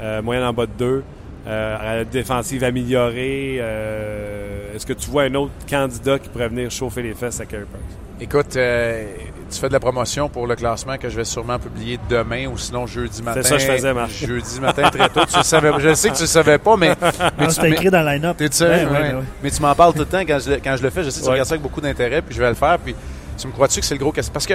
[0.00, 1.02] Euh, moyenne en bas de deux.
[1.46, 3.56] Euh, défensive améliorée.
[3.60, 7.46] Euh, Est-ce que tu vois un autre candidat qui pourrait venir chauffer les fesses à
[7.46, 7.96] Carey Price?
[8.20, 9.04] Écoute, euh,
[9.50, 12.56] tu fais de la promotion pour le classement que je vais sûrement publier demain ou
[12.56, 13.42] sinon jeudi matin.
[13.42, 14.10] ça que je faisais, Marc.
[14.26, 15.22] Jeudi matin très tôt.
[15.28, 17.70] Tu le savais, je sais que tu le savais pas, mais, mais Ah, tu, c'est
[17.70, 18.36] écrit dans le line-up.
[18.36, 19.14] T'es sérieux, Ouais, ouais, ouais.
[19.14, 19.22] ouais.
[19.42, 21.02] Mais tu m'en parles tout le temps quand je, le- quand je le fais.
[21.02, 21.32] Je sais que tu Ouais.
[21.32, 22.78] regardes ça avec beaucoup d'intérêt, puis je vais le faire.
[22.78, 22.94] Puis
[23.36, 24.32] tu me crois-tu que c'est le gros question?
[24.32, 24.54] Parce que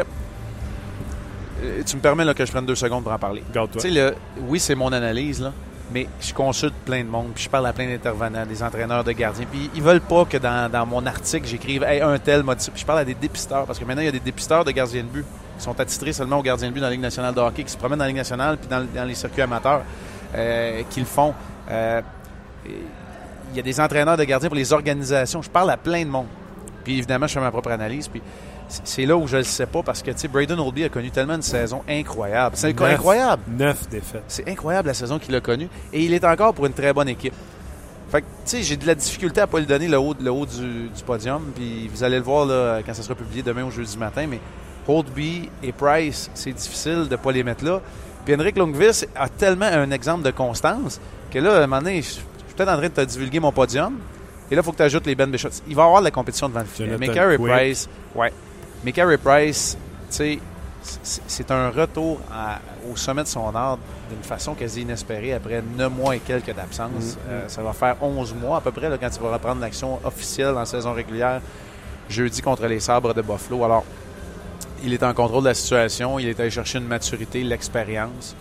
[1.86, 3.44] tu me permets là, que je prenne deux secondes pour en parler.
[3.54, 3.82] Garde-toi.
[4.48, 5.54] Oui, c'est mon analyse, là,
[5.92, 9.12] mais je consulte plein de monde, puis je parle à plein d'intervenants, des entraîneurs de
[9.12, 12.72] gardiens, puis ils veulent pas que dans, dans mon article, j'écrive hey, un tel modifie.
[12.72, 14.72] Puis je parle à des dépisteurs, parce que maintenant, il y a des dépisteurs de
[14.72, 15.26] gardiens de but
[15.58, 17.72] qui sont attitrés seulement aux gardiens de but dans la Ligue nationale de hockey, qui
[17.72, 19.82] se promènent dans la Ligue nationale, puis dans, dans les circuits amateurs,
[20.36, 21.34] euh, qui le font.
[21.72, 22.02] Euh,
[23.50, 25.42] il y a des entraîneurs de gardiens pour les organisations.
[25.42, 26.28] Je parle à plein de monde.
[26.84, 28.08] Puis évidemment, je fais ma propre analyse.
[28.08, 28.22] Puis
[28.68, 31.36] c'est- là où je ne le sais pas parce que Braden Oldby a connu tellement
[31.36, 32.56] une saison incroyable.
[32.58, 33.44] C'est incroyable.
[33.48, 34.24] Neuf défaites.
[34.28, 35.70] C'est incroyable la saison qu'il a connue.
[35.94, 37.34] Et il est encore pour une très bonne équipe.
[38.10, 40.32] Fait que, tu sais, j'ai de la difficulté à pas lui donner le haut, le
[40.32, 41.42] haut du, du podium.
[41.56, 44.26] Puis vous allez le voir là, quand ça sera publié demain ou jeudi matin.
[44.30, 44.40] Mais
[44.88, 47.82] Holdby et Price, c'est difficile de ne pas les mettre là.
[48.26, 51.00] Puis Henrik Lundqvist a tellement un exemple de constance
[51.32, 52.24] que là, à un moment donné, je suis
[52.56, 53.96] peut-être en train de te divulguer mon podium.
[54.50, 55.50] Et là, il faut que tu ajoutes les Ben Bishop.
[55.68, 56.90] Il va y avoir de la compétition devant le filet.
[57.14, 57.52] Carey Quick.
[57.52, 58.32] Price, ouais.
[58.84, 59.78] Mais Carey Price,
[60.10, 60.40] tu sais,
[61.28, 62.60] c'est- un retour à-
[62.92, 63.78] au sommet de son art
[64.10, 67.18] d'une façon quasi inespérée après 9 mois et quelques d'absence.
[67.28, 70.00] Euh, ça va faire 11 mois à peu près là, quand il va reprendre l'action
[70.06, 71.42] officielle en saison régulière
[72.10, 73.66] jeudi contre les Sabres de Buffalo.
[73.66, 73.84] Alors,
[74.84, 78.36] il est en contrôle de la situation, il est allé chercher une maturité, l'expérience.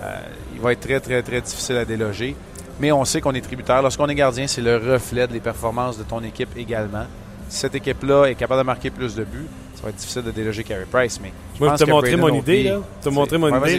[0.00, 0.16] Euh,
[0.54, 2.36] il va être très, très, très difficile à déloger.
[2.78, 3.82] Mais on sait qu'on est tributaire.
[3.82, 7.04] Lorsqu'on est gardien, c'est le reflet des performances de ton équipe également.
[7.50, 10.30] Si cette équipe-là est capable de marquer plus de buts, ça va être difficile de
[10.30, 11.20] déloger Carey Price.
[11.22, 12.78] Mais je Moi, pense je t'ai montré Braden mon idée, là.
[13.02, 13.78] T'ai montré mon idée.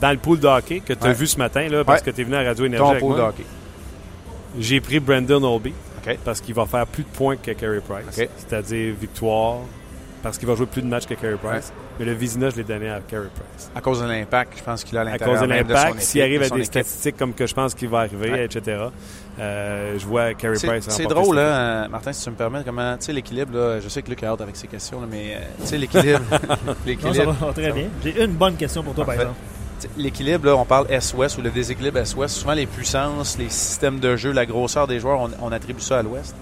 [0.00, 1.12] Dans le pool de hockey que tu as Ouais.
[1.14, 2.06] vu ce matin, là, parce Ouais.
[2.10, 3.44] que tu es venu à Radio Énergie Ton avec pool de hockey.
[4.58, 5.72] J'ai pris Brandon Olby
[6.24, 8.28] parce qu'il va faire plus de points que Carey Price.
[8.36, 9.58] C'est-à-dire victoire,
[10.22, 11.72] parce qu'il va jouer plus de matchs que Carey Price.
[11.98, 13.70] Mais le Vizina, je l'ai donné à Carey Price.
[13.74, 16.42] À cause de l'impact, je pense qu'il a à À cause de l'impact, s'il arrive
[16.42, 16.64] à des équipe.
[16.64, 18.44] statistiques comme que je pense qu'il va arriver, Ouais.
[18.44, 18.82] etc.,
[19.38, 22.96] euh, je vois Carey Price C'est drôle, cette hein, Martin, si tu me permets, comment,
[22.98, 25.34] tu sais, l'équilibre, là, je sais que Luc a hâte avec ses questions, là, mais,
[25.34, 26.20] euh, tu sais, l'équilibre,
[26.86, 27.86] l'équilibre, va très bien.
[28.04, 29.30] J'ai une bonne question pour toi, par Parfait.
[29.30, 29.40] exemple.
[29.80, 33.48] tu sais, l'équilibre, là, on parle Est-Ouest ou le déséquilibre Est-Ouest, souvent les puissances, les
[33.48, 36.34] systèmes de jeu, la grosseur des joueurs, on, on attribue ça à l'Ouest.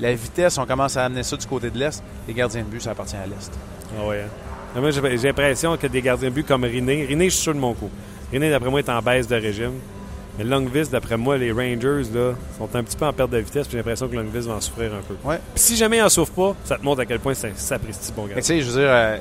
[0.00, 2.02] La vitesse, on commence à amener ça du côté de l'Est.
[2.28, 3.50] Les gardiens de but, ça appartient à l'Est.
[3.98, 4.80] Ah ouais, hein.
[4.80, 7.58] Moi, j'ai l'impression que des gardiens de but comme Riné, Riné, je suis sûr de
[7.58, 7.88] mon coup.
[8.30, 9.72] Riné, d'après moi, est en baisse de régime.
[10.36, 13.68] Mais Longvis, d'après moi, les Rangers là, sont un petit peu en perte de vitesse.
[13.70, 15.14] J'ai l'impression que Longvis va en souffrir un peu.
[15.24, 15.38] Ouais.
[15.54, 17.52] Puis si jamais il en souffre pas, ça te montre à quel point c'est un
[17.56, 18.42] sapristi bon Mais tu gardien.
[18.42, 19.16] sais, je veux dire, euh,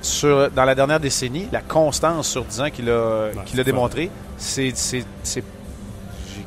[0.00, 3.64] sur, dans la dernière décennie, la constance sur 10 ans qu'il a, qu'il c'est a
[3.64, 4.72] démontré, c'est.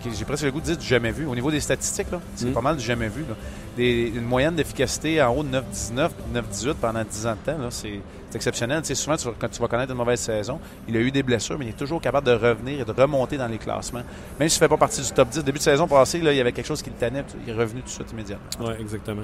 [0.04, 1.26] J'ai presque le goût de dire du jamais vu.
[1.26, 2.54] Au niveau des statistiques, c'est Mm.
[2.54, 3.22] pas mal du jamais vu.
[3.22, 3.36] là.
[3.78, 8.00] Des- une moyenne d'efficacité en haut de 9-19, 9-18 pendant 10 ans de temps, c'est
[8.34, 8.84] exceptionnel.
[8.86, 11.66] Souvent, tu- quand tu vas connaître une mauvaise saison, il a eu des blessures, mais
[11.66, 14.02] il est toujours capable de revenir et de remonter dans les classements.
[14.40, 15.44] Même s'il ne fait pas partie du top 10.
[15.44, 17.56] Début de saison passée, là, il y avait quelque chose qui le tannait, il est
[17.56, 18.46] revenu tout de suite immédiatement.
[18.68, 19.24] Oui, exactement.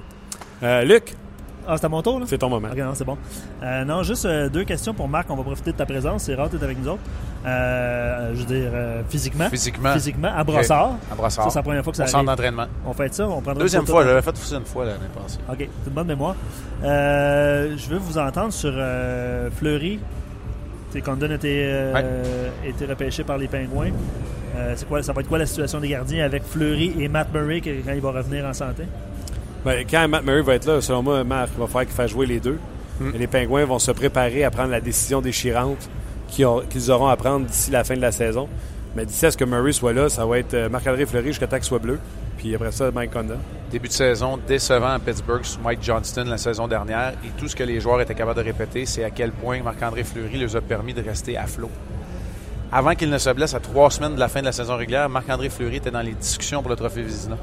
[0.64, 1.14] Euh, Luc,
[1.68, 2.26] Ah, c'est à mon tour, là?
[2.30, 2.70] c'est ton moment.
[2.72, 3.18] Ok, non, c'est bon.
[3.62, 5.30] Euh, non, juste euh, deux questions pour Marc.
[5.30, 6.24] On va profiter de ta présence.
[6.24, 7.02] C'est rare que tu avec nous autres.
[7.46, 9.50] Euh, je veux dire, euh, physiquement.
[9.50, 10.96] Physiquement, Physiquement, à Brossard.
[11.12, 12.28] à Brassard, Ça, c'est la première fois que ça centre arrive.
[12.30, 12.66] d'entraînement.
[12.86, 15.40] On fait ça, on prendra Deuxième fois, j'avais fait ça une fois l'année passée.
[15.50, 16.36] OK, c'est une bonne mémoire.
[16.84, 20.00] Euh, je veux vous entendre sur euh, Fleury.
[20.92, 23.92] Tu sais, Condon était, euh, était repêché par les Pingouins.
[24.56, 27.28] Euh, c'est quoi, ça va être quoi la situation des gardiens avec Fleury et Matt
[27.34, 28.84] Murray quand il va revenir en santé?
[29.68, 32.26] Ben, quand Matt Murray va être là, selon moi, Marc va falloir qu'il fasse jouer
[32.26, 32.58] les deux.
[33.02, 33.10] Mm.
[33.14, 35.90] Et les Pingouins vont se préparer à prendre la décision déchirante
[36.30, 38.48] qu'ils auront à prendre d'ici la fin de la saison.
[38.96, 41.48] Mais d'ici à ce que Murray soit là, ça va être euh, Marc-André Fleury jusqu'à
[41.48, 42.00] temps qu'il soit bleu.
[42.38, 43.40] Puis après ça, Mike Condon.
[43.70, 47.16] Début de saison décevant à Pittsburgh sous Mike Johnston la saison dernière.
[47.26, 50.06] Et tout ce que les joueurs étaient capables de répéter, c'est à quel point Marc-André
[50.06, 51.70] Fleury leur a permis de rester à flot.
[52.72, 55.10] Avant qu'il ne se blesse à trois semaines de la fin de la saison régulière,
[55.10, 57.36] Marc-André Fleury était dans les discussions pour le trophée Vizina.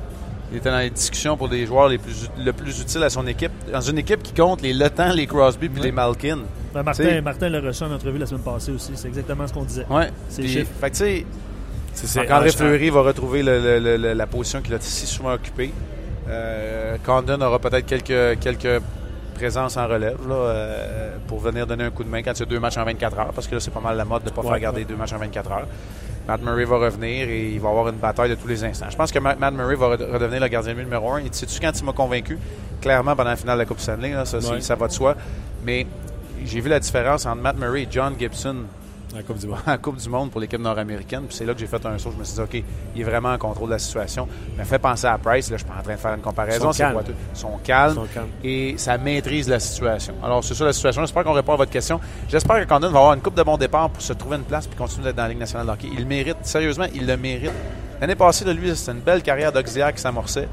[0.55, 3.27] Il était dans les discussions pour des joueurs les plus, le plus utiles à son
[3.27, 3.51] équipe.
[3.73, 6.39] Dans une équipe qui compte les Le Temps, les Crosby puis les Malkin.
[6.73, 8.93] Ben, Martin, Martin l'a reçu en entrevue la semaine passée aussi.
[8.95, 9.85] C'est exactement ce qu'on disait.
[9.91, 10.11] Ouais.
[10.29, 10.71] C'est Puis, chiffre.
[10.81, 11.27] Fait que tu
[11.93, 15.07] sais, Marc-André ah, Fleury va retrouver le- le- le- le- la position qu'il a si
[15.07, 15.73] souvent occupée.
[16.29, 18.81] Euh, Condon aura peut-être quelques, quelques
[19.35, 22.43] présences en relève là, euh, pour venir donner un coup de main quand il y
[22.45, 24.31] a deux matchs en 24 heures, parce que là, c'est pas mal la mode de
[24.31, 25.67] ne pas Ouais, faire garder deux matchs en 24 heures.
[26.27, 28.87] Matt Murray va revenir et il va avoir une bataille de tous les instants.
[28.91, 31.19] Je pense que Matt Murray va re- redevenir le gardien de but numéro un.
[31.19, 32.39] Et sais-tu quand il m'a convaincu?
[32.81, 34.61] Clairement, pendant la finale de la Coupe Stanley, là, ça, c'est- Ouais.
[34.61, 35.15] ça va de soi.
[35.65, 35.87] Mais
[36.45, 38.57] j'ai vu la différence entre Matt Murray et John Gibson
[39.15, 39.59] La Coupe du Monde.
[39.67, 41.25] en Coupe du Monde pour l'équipe nord-américaine.
[41.29, 42.11] Puis c'est là que j'ai fait un saut.
[42.13, 44.29] Je me suis dit, OK, il est vraiment en contrôle de la situation.
[44.53, 45.51] Il m'a fait penser à Price.
[45.51, 46.73] Là, je suis pas en train de faire une comparaison.
[46.73, 47.01] Calmes.
[47.33, 47.97] Ils sont calmes.
[48.43, 50.15] Et ça maîtrise la situation.
[50.23, 51.03] Alors, c'est ça la situation.
[51.03, 52.01] J'espère qu'on répond à votre question.
[52.29, 54.67] J'espère que Condon va avoir une coupe de bon départ pour se trouver une place
[54.67, 55.89] puis continuer d'être dans la Ligue nationale de hockey.
[55.93, 56.39] Il le mérite.
[56.43, 57.53] Sérieusement, il le mérite.
[58.01, 60.49] L'année passée, de lui, c'était une belle carrière d'auxiliaire qui s'amorçait.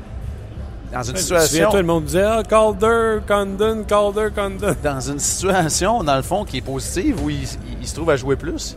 [0.91, 1.47] Dans une situation.
[1.47, 4.75] Souviens-toi, le monde disait Ah, Calder, Condon, Calder, Condon.
[4.83, 7.39] Dans une situation, dans le fond, qui est positive, où il,
[7.81, 8.75] il se trouve à jouer plus.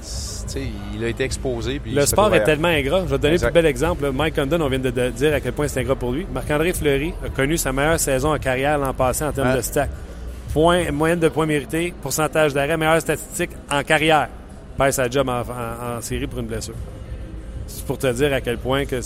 [0.00, 0.62] Sais,
[0.94, 1.78] il a été exposé.
[1.78, 3.02] Puis Le sport est tellement ingrat.
[3.06, 3.46] Je vais te donner Exact.
[3.48, 4.10] le plus bel exemple.
[4.10, 6.26] Mike Condon, on vient de, dire à quel point c'est ingrat pour lui.
[6.34, 9.86] Marc-André Fleury a connu sa meilleure saison en carrière l'an passé en termes de stats.
[10.52, 14.28] Point, moyenne de points mérités, pourcentage d'arrêt, meilleure statistique en carrière.
[14.76, 16.74] Perd sa job en, en- en série pour une blessure.
[17.68, 18.96] C'est pour te dire à quel point que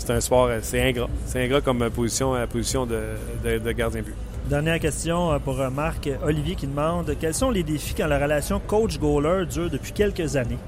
[0.00, 1.08] c'est un sport, euh, c'est ingrat.
[1.26, 3.00] C'est ingrat comme euh, position, euh, position de,
[3.44, 4.14] de, de gardien but.
[4.48, 6.08] Dernière question pour Marc.
[6.24, 10.58] Olivier qui demande quels sont les défis quand la relation coach-goaler dure depuis quelques années?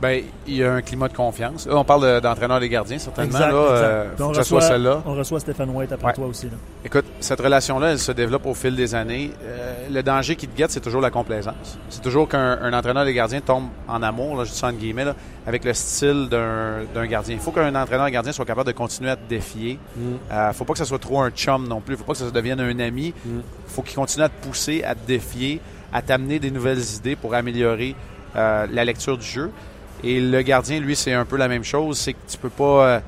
[0.00, 1.66] Ben, il y a un climat de confiance.
[1.66, 3.38] Là, on parle de- d'entraîneur des gardiens, certainement.
[3.38, 5.02] là, euh, Puis faut on que reçoit- celle-là.
[5.04, 6.12] On reçoit Stéphane White après Ouais.
[6.14, 6.46] toi aussi.
[6.46, 6.52] là.
[6.86, 9.30] Écoute, cette relation-là, elle se développe au fil des années.
[9.44, 11.78] Euh, le danger qui te guette, c'est toujours la complaisance.
[11.90, 14.78] C'est toujours qu'un un entraîneur des gardiens tombe en amour, là, je dis ça entre
[14.78, 15.14] guillemets, là,
[15.46, 17.34] avec le style d'un d'un gardien.
[17.34, 19.78] Il faut qu'un entraîneur des gardiens soit capable de continuer à te défier.
[19.98, 21.94] Il ne faut pas que ça soit trop un chum non plus.
[21.94, 23.12] Il faut pas que ça devienne un ami.
[23.26, 23.42] Il Mm.
[23.66, 25.60] faut qu'il continue à te pousser, à te défier,
[25.92, 27.94] à t'amener des nouvelles idées pour améliorer
[28.36, 29.50] euh, la lecture du jeu.
[30.02, 31.98] Et le gardien, lui, c'est un peu la même chose.
[31.98, 32.86] C'est que tu peux pas.
[32.86, 33.00] euh,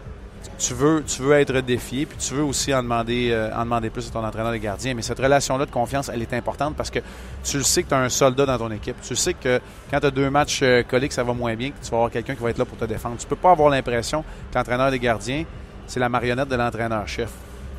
[0.59, 4.09] tu veux, tu veux être défié, puis tu veux aussi en demander, euh, en plus
[4.09, 4.95] à ton entraîneur de gardien.
[4.95, 7.01] Mais cette relation-là de confiance, elle est importante parce que
[7.43, 8.97] tu le sais que tu as un soldat dans ton équipe.
[9.03, 11.71] Tu sais que quand tu as deux matchs euh, collés, que ça va moins bien,
[11.71, 13.17] que tu vas avoir quelqu'un qui va être là pour te défendre.
[13.19, 15.45] Tu peux pas avoir l'impression que l'entraîneur des gardiens,
[15.87, 17.31] c'est la marionnette de l'entraîneur-chef.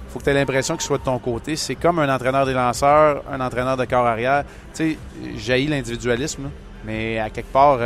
[0.10, 1.56] faut que tu aies l'impression qu'il soit de ton côté.
[1.56, 4.44] C'est comme un entraîneur des lanceurs, un entraîneur de corps arrière.
[4.74, 4.98] Tu sais,
[5.38, 6.50] jaillit l'individualisme,
[6.86, 7.80] mais à quelque part,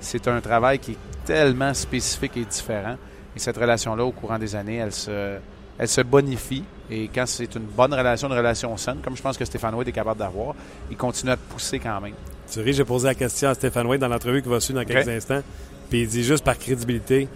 [0.00, 2.96] c'est un travail qui est tellement spécifique et différent.
[3.36, 5.36] Et cette relation-là, au courant des années, elle se,
[5.78, 6.64] elle se bonifie.
[6.90, 9.88] Et quand c'est une bonne relation, une relation saine, comme je pense que Stéphane Wade
[9.88, 10.54] est capable d'avoir,
[10.90, 12.14] il continue à te pousser quand même.
[12.56, 15.08] Ris, j'ai posé la question à Stéphane Wade dans l'entrevue qui va suivre dans quelques
[15.08, 15.42] instants.
[15.88, 17.28] Puis il dit juste par crédibilité,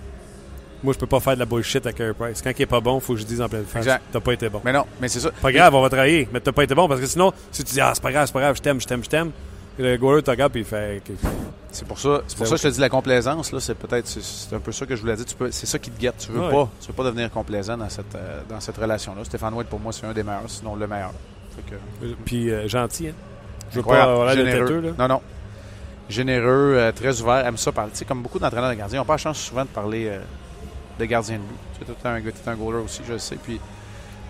[0.83, 2.43] moi, je peux pas faire de la bullshit à Carey Price.
[2.43, 4.49] Quand il est pas bon, faut que je dise en pleine face, t'as pas été
[4.51, 4.61] bon.
[4.65, 5.31] Mais non, mais c'est ça.
[5.31, 7.73] Pas grave, on va travailler, mais t'as pas été bon parce que sinon, si tu
[7.73, 9.31] dis, ah, c'est pas grave, c'est pas grave, je t'aime, je t'aime, je t'aime,
[9.79, 10.99] le goaler te regarde puis il fait.
[11.09, 11.17] OK.
[11.73, 14.07] C'est pour ça, c'est pour ça que je te dis la complaisance là, c'est peut-être
[14.07, 15.25] c'est- un peu ça que je voulais dire.
[15.25, 16.19] Tu peux, c'est ça qui te guette.
[16.19, 16.51] Tu veux Ouais.
[16.51, 19.25] pas, tu veux pas devenir complaisant dans cette euh, dans cette relation là.
[19.25, 21.11] Stéphane White pour moi c'est un des meilleurs, sinon le meilleur.
[21.69, 23.13] Que, Puis euh, gentil, hein.
[23.71, 24.67] Je veux incroyable, pas avoir généreux.
[24.67, 24.91] têteux, là.
[24.99, 25.21] Non non,
[26.09, 27.91] généreux, euh, très ouvert, aime ça parler.
[27.93, 30.07] Tu sais comme beaucoup d'entraîneurs de gardiens, on n'a pas la chance souvent de parler
[30.09, 30.19] euh,
[30.99, 31.57] de gardien de but.
[31.79, 33.37] Tu t'es un t'es un goaler aussi, je le sais.
[33.43, 33.61] Puis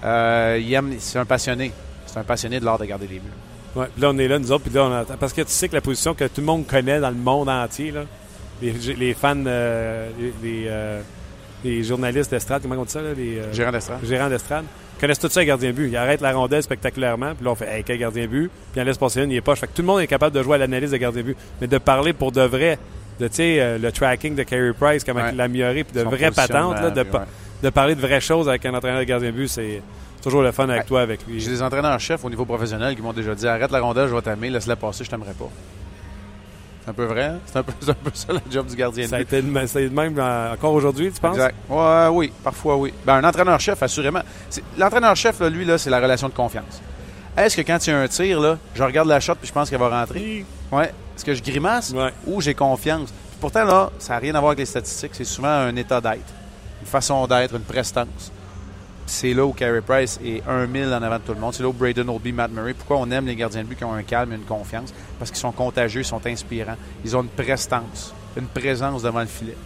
[0.04, 1.72] euh, il aime, c'est un passionné.
[2.06, 3.28] C'est un passionné de l'art de garder les buts.
[3.76, 5.14] Ouais, puis là, on est là, nous autres, puis là, on attend.
[5.18, 7.48] Parce que tu sais que la position que tout le monde connaît dans le monde
[7.48, 8.04] entier, là,
[8.62, 11.00] les, les fans, euh, les, les, euh,
[11.64, 13.98] les journalistes d'estrade, comment on dit ça, là, les euh, Gérant d'estrade.
[14.04, 14.64] gérants d'estrade,
[15.00, 15.88] connaissent tout ça, un gardien de but.
[15.88, 18.80] Ils arrêtent la rondelle spectaculairement, puis là, on fait, hey, quel gardien de but, puis
[18.80, 19.58] on laisse passer une, il est poche.
[19.58, 21.36] Fait que tout le monde est capable de jouer à l'analyse de gardien de but.
[21.60, 22.78] Mais de parler pour de vrai,
[23.18, 25.30] de, tu sais, le tracking de Carey Price, comment Ouais.
[25.32, 27.20] il l'a amélioré, puis de vraies patentes, là, de, ouais.
[27.62, 29.82] de parler de vraies choses avec un entraîneur de gardien de but, c'est
[30.24, 30.86] toujours le fun avec Ouais.
[30.86, 31.38] toi, avec lui.
[31.40, 34.22] J'ai des entraîneurs-chefs au niveau professionnel qui m'ont déjà dit arrête la rondelle, je vais
[34.22, 35.48] t'aimer, laisse-la passer, je t'aimerais pas.
[36.84, 37.38] C'est un peu vrai, hein?
[37.46, 39.24] c'est un peu, c'est un peu ça le job du gardien de Ça a but.
[39.24, 41.34] été le même, ça a été le même euh, encore aujourd'hui, tu penses?
[41.36, 41.54] Exact.
[41.70, 42.92] Ouais, oui, parfois oui.
[43.06, 44.20] Ben, un entraîneur-chef, assurément.
[44.76, 46.80] L'entraîneur-chef, lui, là, c'est la relation de confiance.
[47.36, 49.52] Est-ce que quand il y a un tir, là, je regarde la shot puis je
[49.52, 50.44] pense qu'elle va rentrer?
[50.70, 50.92] Ouais.
[51.16, 52.12] Est-ce que je grimace Ouais.
[52.26, 53.10] ou j'ai confiance?
[53.10, 55.10] Puis pourtant, là, ça n'a rien à voir avec les statistiques.
[55.14, 56.32] C'est souvent un état d'être,
[56.82, 58.30] une façon d'être, une prestance.
[59.06, 61.52] C'est là où Carey Price est un mille en avant de tout le monde.
[61.52, 62.72] C'est là où Braden Oldby, Matt Murray.
[62.74, 64.94] Pourquoi on aime les gardiens de but qui ont un calme et une confiance?
[65.18, 66.76] Parce qu'ils sont contagieux, ils sont inspirants.
[67.04, 69.56] Ils ont une prestance, une présence devant le filet.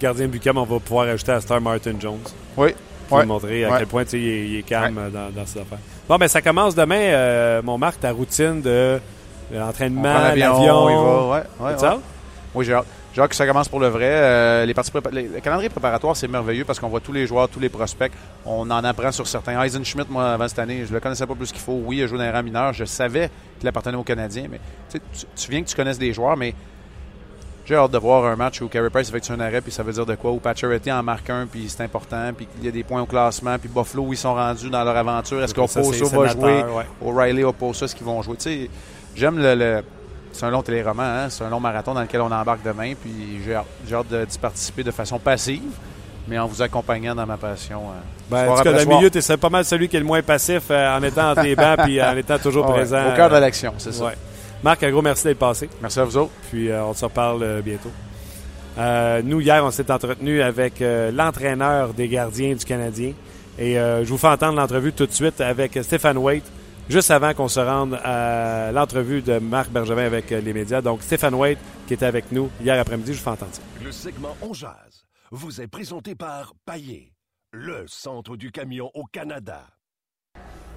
[0.00, 2.18] Gardien Bucam, on va pouvoir ajouter à Star Martin Jones.
[2.56, 2.70] Oui.
[3.08, 3.26] Pour Ouais.
[3.26, 3.78] montrer à Ouais.
[3.78, 5.78] quel point il, est, il est calme euh, dans, dans ses affaires.
[6.08, 8.98] Bon, ben ça commence demain, euh, mon Marc, ta routine de,
[9.52, 11.28] de l'entraînement, prend l'avion, on y va.
[11.28, 11.98] Ouais, ouais, ça?
[12.54, 12.86] Oui, j'ai hâte.
[13.16, 14.10] Que ça commence pour le vrai.
[14.10, 17.48] Euh, les parties les- le calendrier préparatoire, c'est merveilleux parce qu'on voit tous les joueurs,
[17.48, 18.12] tous les prospects.
[18.44, 19.60] On en apprend sur certains.
[19.62, 21.80] Eisenschmidt, moi, avant cette année, je le connaissais pas plus qu'il faut.
[21.86, 22.74] Oui, il a joué dans les rangs mineurs.
[22.74, 24.46] Je savais qu'il appartenait aux Canadiens.
[24.50, 24.98] Mais tu,
[25.34, 26.54] tu- viens que tu connaisses des joueurs, mais
[27.64, 29.92] j'ai hâte de voir un match où Carey Price effectue un arrêt, puis ça veut
[29.92, 30.30] dire de quoi.
[30.30, 33.06] Où Pacioretty en marque un, puis c'est important, puis il y a des points au
[33.06, 35.42] classement, puis Buffalo, où ils sont rendus dans leur aventure.
[35.42, 36.62] Est-ce qu'Oposo va sénateur, jouer?
[36.64, 36.86] ouais.
[37.02, 38.36] O'Reilly, Oposa, ce qu'ils vont jouer?
[38.36, 38.70] Tu sais,
[39.16, 39.82] j'aime le, le-
[40.36, 41.26] C'est un long téléroman, hein?
[41.30, 44.38] c'est un long marathon dans lequel on embarque demain, puis j'ai hâte, hâte de- d'y
[44.38, 45.62] participer de façon passive,
[46.28, 47.80] mais en vous accompagnant dans ma passion.
[47.88, 50.04] euh, Ben, en tout cas, le milieu, tu es pas mal celui qui est le
[50.06, 53.12] moins passif euh, en étant entre les bancs puis en étant toujours ouais, présent.
[53.12, 54.04] Au cœur de euh, l'action, c'est ça.
[54.04, 54.12] ouais.
[54.62, 55.68] Marc, un gros merci d'être passé.
[55.80, 56.32] Merci à vous autres.
[56.50, 57.90] Puis euh, on se reparle bientôt.
[58.78, 63.12] Euh, nous, hier, on s'est entretenu avec euh, l'entraîneur des gardiens du Canadien.
[63.58, 66.44] Et euh, je vous fais entendre l'entrevue tout de suite avec Stéphane Waite,
[66.88, 70.80] juste avant qu'on se rende à l'entrevue de Marc Bergevin avec euh, les médias.
[70.80, 73.62] Donc, Stéphane Waite, qui était avec nous hier après-midi, je vous fais entendre ça.
[73.84, 77.12] Le segment On Jazz vous est présenté par Paillé,
[77.52, 79.62] le centre du camion au Canada.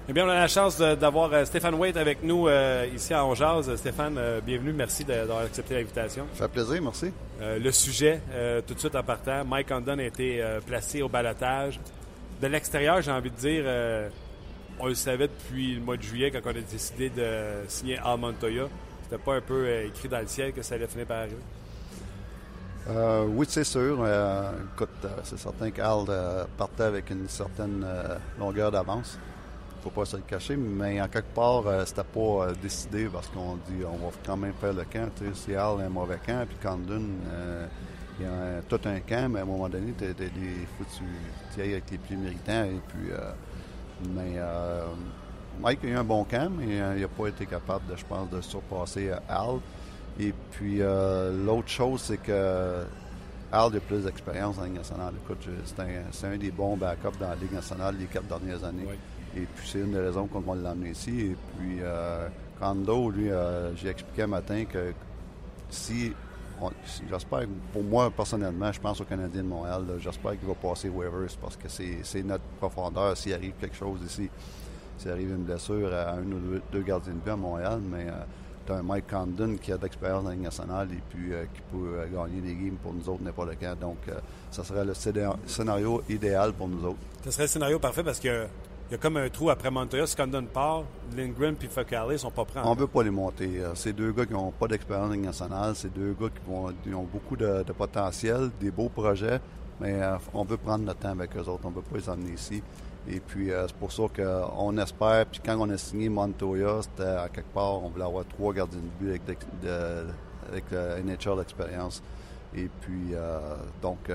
[0.08, 3.24] Eh bien, on a la chance d'avoir euh, Stéphane Waite avec nous euh, ici à
[3.24, 3.76] Onjaz.
[3.76, 4.72] Stéphane, euh, bienvenue.
[4.72, 6.26] Merci d'avoir accepté l'invitation.
[6.34, 7.12] Ça fait plaisir, merci.
[7.40, 11.02] Euh, le sujet, euh, tout de suite en partant, Mike Condon a été euh, placé
[11.02, 11.78] au balotage.
[12.42, 14.08] De l'extérieur, j'ai envie de dire, euh,
[14.80, 18.18] on le savait depuis le mois de juillet quand on a décidé de signer Al
[18.18, 18.64] Montoya.
[19.02, 21.36] C'était pas un peu euh, écrit dans le ciel que ça allait finir par arriver?
[22.88, 23.98] Euh, oui, c'est sûr.
[24.00, 26.06] Euh, écoute, c'est certain qu'Al
[26.56, 27.84] partait avec une certaine
[28.38, 29.18] longueur d'avance.
[29.82, 33.84] faut pas se le cacher, mais en quelque part, c'était pas décidé parce qu'on dit
[33.84, 35.10] on va quand même faire le camp.
[35.16, 37.02] Tu sais, si Al a un mauvais camp, puis Condon,
[38.18, 41.04] il y a tout un camp, mais à un moment donné, il faut que tu,
[41.54, 42.64] tu ailles avec les plus méritants.
[42.64, 43.10] Et puis,
[44.14, 44.86] mais euh,
[45.60, 48.04] Mike a eu un bon camp, mais euh, il n'a pas été capable, de, je
[48.04, 49.58] pense, de surpasser euh, Al.
[50.18, 50.78] Et puis,
[51.46, 52.82] l'autre chose, c'est que
[53.52, 55.14] Al a plus d'expérience en Ligue nationale.
[55.24, 58.86] Écoute, c'est un, des bons backups dans la Ligue nationale les quatre dernières années.
[58.86, 58.96] Oui.
[59.36, 61.20] Et puis, c'est une des raisons qu'on va l'amener ici.
[61.20, 61.78] Et puis,
[62.58, 63.30] Kondo, lui,
[63.76, 64.92] j'ai expliqué un matin que
[65.70, 66.12] si-
[67.08, 71.28] j'espère, pour moi, personnellement, je pense au Canadien de Montréal, j'espère qu'il va passer waivers
[71.40, 74.28] parce que c'est notre profondeur s'il arrive quelque chose ici.
[74.98, 78.06] S'il arrive une blessure à un ou deux, gardiens de but à Montréal, mais
[78.66, 81.44] tu as un Mike Condon qui a de l'expérience dans la nationale et puis euh,
[81.54, 83.74] qui peut euh, gagner des games pour nous autres n'importe quand.
[83.80, 84.20] Donc, euh,
[84.50, 86.98] ça serait le scéna- scénario idéal pour nous autres.
[87.24, 88.46] Ce serait le scénario parfait parce que
[88.90, 90.06] il y a comme un trou après Montoya.
[90.06, 90.82] Si Condon part,
[91.16, 92.60] Lindgren et Focale sont pas prêts.
[92.64, 93.62] On ne veut pas les monter.
[93.74, 95.74] C'est deux gars qui n'ont pas d'expérience nationale.
[95.76, 99.40] C'est deux gars qui, vont, qui ont beaucoup de, de, potentiel, des beaux projets,
[99.80, 101.62] mais euh, on veut prendre notre temps avec eux autres.
[101.64, 102.62] On ne veut pas les emmener ici.
[103.08, 105.26] Et puis, euh, c'est pour ça qu'on espère.
[105.26, 108.80] Puis, quand on a signé Montoya, c'était à quelque part, on voulait avoir trois gardiens
[108.80, 109.22] de but avec,
[109.62, 110.06] de, de,
[110.50, 112.02] avec euh, NHL d'expérience.
[112.54, 113.38] Et puis, euh,
[113.80, 114.10] donc,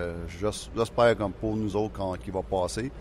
[0.76, 2.92] j'espère comme pour nous autres qu'il va passer.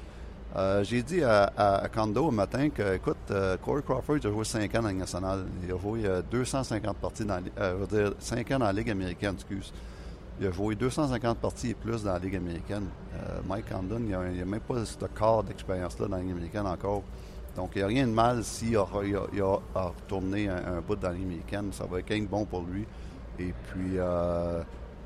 [0.56, 4.44] Euh, j'ai dit à, à, Kondo au matin que, écoute, euh, Corey Crawford a joué
[4.44, 5.46] 5 ans dans la Ligue nationale.
[5.64, 8.90] Il a joué 250 parties dans euh, je veux dire, 5 ans dans la Ligue
[8.90, 9.72] américaine, excuse.
[10.40, 12.86] Il a joué 250 parties et plus dans la Ligue américaine.
[13.48, 17.02] Mike Condon, il n'a même pas ce quart d'expérience-là dans la Ligue américaine encore.
[17.56, 21.08] Donc, il n'y a rien de mal s'il a, il il retourné un, bout dans
[21.08, 21.72] la Ligue américaine.
[21.72, 22.84] Ça va être bon pour lui.
[23.38, 23.96] Et puis,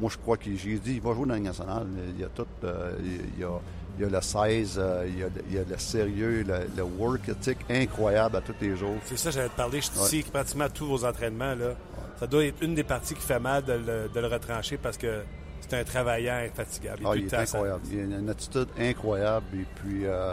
[0.00, 1.86] moi, je crois qu'il j'ai dit il va jouer dans la Ligue nationale.
[2.14, 2.46] Il y a tout.
[2.62, 3.50] Il, y a,
[3.98, 6.68] il y a le 16, euh, il, y a, il, y a, le sérieux, le,
[6.76, 8.94] le, work ethic incroyable à tous les jours.
[9.04, 9.80] C'est ça, j'allais te parler.
[9.80, 11.54] Je suis ici pratiquement à tous vos entraînements.
[11.56, 11.68] Là.
[11.68, 11.74] Ouais.
[12.20, 14.96] Ça doit être une des parties qui fait mal de le, de le retrancher parce
[14.96, 15.22] que
[15.60, 17.02] c'est un travaillant infatigable.
[17.04, 17.80] Ah, il est incroyable.
[17.84, 17.92] Ça...
[17.92, 19.46] Il a une attitude incroyable.
[19.54, 20.32] Et puis, euh,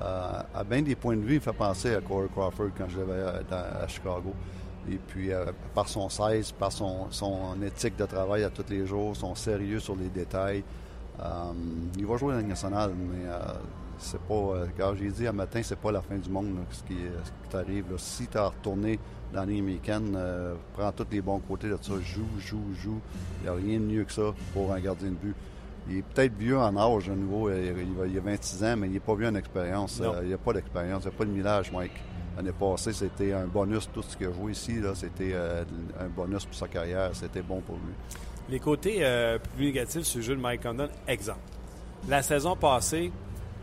[0.00, 3.00] euh, à bien des points de vue, il fait penser à Corey Crawford quand je
[3.00, 4.32] l'avais à, à Chicago.
[4.88, 5.30] Et puis,
[5.74, 9.78] par son 16, par son, son éthique de travail à tous les jours, son sérieux
[9.78, 10.64] sur les détails,
[11.18, 11.52] euh,
[11.98, 13.38] il va jouer dans la nationale, mais euh,
[13.98, 14.34] c'est pas.
[14.34, 16.96] Euh, quand j'ai dit à matin, c'est pas la fin du monde là, ce qui,
[17.50, 17.84] t'arrive.
[17.98, 18.98] Si tu as retourné
[19.32, 23.00] dans les américaine, euh, prends tous les bons côtés de ça, joue, joue, joue.
[23.40, 25.34] Il n'y a rien de mieux que ça pour un gardien de but.
[25.88, 29.00] Il est peut-être vieux en âge à nouveau, il, a 26 ans, mais il n'est
[29.00, 30.00] pas vieux en expérience.
[30.22, 31.92] il n'y a pas d'expérience, il n'y a pas de millage, Mike.
[32.36, 35.64] L'année passée, c'était un bonus, tout ce qu'il a joué ici, c'était euh,
[35.98, 37.92] un bonus pour sa carrière, c'était bon pour lui.
[38.48, 41.38] Les côtés euh, plus négatifs sur le jeu de Mike Condon, exemple.
[42.08, 43.12] La saison passée,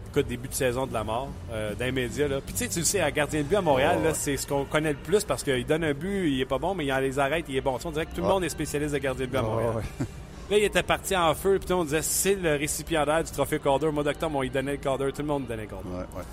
[0.09, 2.39] écoute, début de saison de la mort, euh, d'un média, là.
[2.45, 4.13] Puis tu sais, tu le sais, à gardien de but à Montréal, oh, ouais.
[4.13, 6.73] c'est ce qu'on connaît le plus parce qu'il donne un but, il est pas bon,
[6.73, 7.77] mais il en les arrête, il est bon.
[7.83, 9.71] on dirait que tout le monde est spécialiste de gardien de but à Montréal.
[9.73, 10.05] Oh, ouais.
[10.49, 13.87] Là, il était parti en feu, puis on disait, c'est le récipiendaire du trophée Calder.
[13.87, 15.89] Au mois d'octobre, on lui donnait le Calder, tout le monde donnait le Calder.
[15.89, 16.23] Ouais,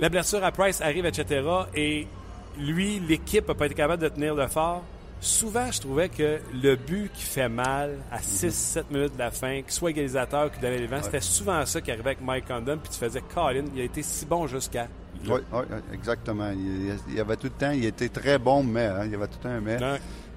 [0.00, 1.42] la blessure à Price arrive, etc.
[1.74, 2.08] Et
[2.58, 4.82] lui, l'équipe n'a pas été capable de tenir le fort.
[5.24, 8.82] Souvent, je trouvais que le but qui fait mal à 6-7 mm-hmm.
[8.90, 11.02] minutes de la fin, qu'il soit égalisateur ou qu'il donnait les vents, ouais.
[11.02, 12.76] c'était souvent ça qui arrivait avec Mike Condon.
[12.76, 14.86] Puis tu faisais Colin, il a été si bon jusqu'à.
[15.26, 15.62] Oui, oui,
[15.94, 16.50] exactement.
[16.50, 19.26] Il, il, avait tout le temps, il était très bon, mais hein, il y avait
[19.28, 19.78] tout le temps un mais.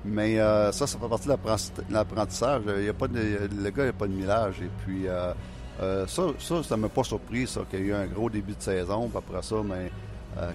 [0.06, 2.62] Mais euh, ça, ça fait partie de l'apprentissage.
[2.78, 4.62] Il y a pas de, le gars n'a pas de millage.
[4.62, 5.34] Et puis, euh,
[5.82, 8.56] euh, ça, ça, ça m'a pas surpris, ça, qu'il y a eu un gros début
[8.56, 9.10] de saison.
[9.10, 9.92] Puis après ça, mais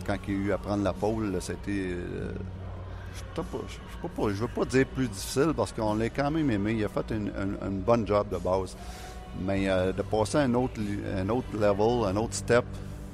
[0.07, 1.97] quand il y a eu à prendre la pôle, c'était.
[3.37, 6.75] Je ne veux pas dire plus difficile parce qu'on l'a quand même aimé.
[6.79, 7.31] Il a fait une,
[7.81, 8.77] bonne job de base.
[9.41, 12.65] Mais euh, de passer à un autre, level, un autre step,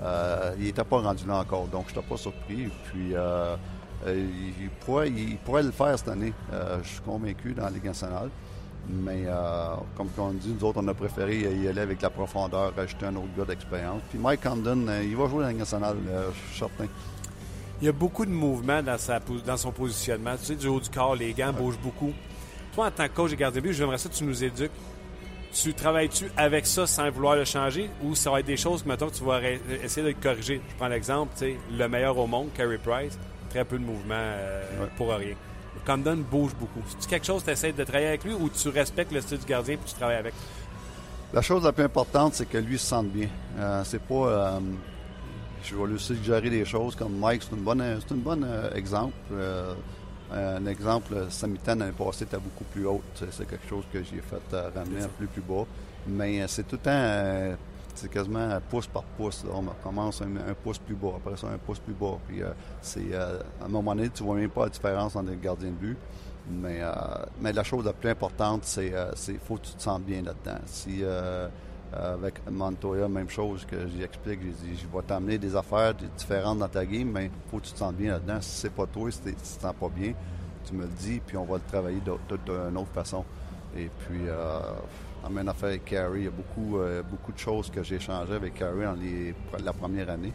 [0.02, 1.66] euh, il n'était pas rendu là encore.
[1.68, 2.68] Donc, je n'étais pas surpris.
[2.90, 3.56] Puis, euh,
[4.06, 6.32] il, pourrait, le faire cette année.
[6.82, 8.30] je suis convaincu dans la Ligue nationale.
[8.88, 9.26] Mais
[9.96, 13.16] comme on dit, nous autres, on a préféré y aller avec la profondeur, rajouter un
[13.16, 14.00] autre gars d'expérience.
[14.08, 16.86] Puis Mike euh, il va jouer dans la nationale, euh, je suis certain.
[17.80, 20.36] Il y a beaucoup de mouvements dans, sa, dans son positionnement.
[20.36, 21.52] Tu sais, du haut du corps, les gants ouais.
[21.52, 22.12] bougent beaucoup.
[22.74, 24.72] Toi, en tant que coach et gardien de but, j'aimerais ça que tu nous éduques.
[25.52, 27.88] Tu travailles-tu avec ça sans vouloir le changer?
[28.02, 29.40] Ou ça va être des choses que, mettons, tu vas
[29.82, 30.60] essayer de le corriger?
[30.68, 34.14] Je prends l'exemple, tu sais, le meilleur au monde, Carey Price, très peu de mouvements
[34.14, 34.90] euh, ouais.
[34.96, 35.34] pour rien.
[35.86, 36.82] Condon bouge beaucoup.
[36.98, 39.38] C'est quelque chose que tu essaies de travailler avec lui ou tu respectes le style
[39.38, 40.34] du gardien et tu travailles avec?
[41.32, 43.28] La chose la plus importante, c'est que lui se sente bien.
[43.58, 44.14] Euh, c'est pas.
[44.14, 44.60] Euh,
[45.62, 49.14] je vais lui suggérer des choses comme Mike, c'est une bonne, euh, exemple.
[50.32, 53.24] un exemple, Samitan l'année passée était beaucoup plus haute.
[53.30, 55.64] C'est quelque chose que j'ai fait ramener un peu plus bas.
[56.06, 57.56] Mais c'est tout le temps
[57.98, 59.44] c'est quasiment pouce par pouce.
[59.52, 62.18] On commence un, pouce plus bas, après ça un pouce plus bas.
[62.26, 65.30] Puis euh, c'est euh, à un moment donné, tu vois même pas la différence entre
[65.30, 65.98] les gardiens de but.
[66.50, 68.92] Mais, euh, la chose la plus importante, c'est
[69.28, 70.60] il faut que tu te sens bien là-dedans.
[70.66, 71.02] Si
[71.92, 76.68] avec Montoya, même chose que j'explique, j'ai dit, je vais t'amener des affaires différentes dans
[76.68, 78.40] ta game, mais il faut que tu te sens bien là-dedans.
[78.40, 80.12] Si c'est pas toi, si tu te sens pas bien,
[80.66, 83.24] tu me le dis, puis on va le travailler d'une autre façon.
[83.76, 84.60] Et puis, euh,
[85.24, 87.98] en même affaire avec Carrie, il y a beaucoup, euh, beaucoup de choses que j'ai
[87.98, 89.34] changées avec Carrie dans les,
[89.64, 90.32] la première année.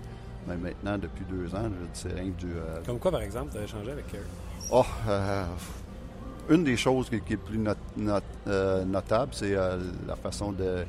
[0.47, 2.51] Mais maintenant, depuis deux ans, c'est rien que du.
[2.51, 2.81] Euh...
[2.85, 4.23] Comme quoi, par exemple, tu avais changé avec Carrie?
[4.71, 5.45] Oh, euh,
[6.49, 10.83] une des choses qui, qui est plus not, not, euh, notable, c'est la façon de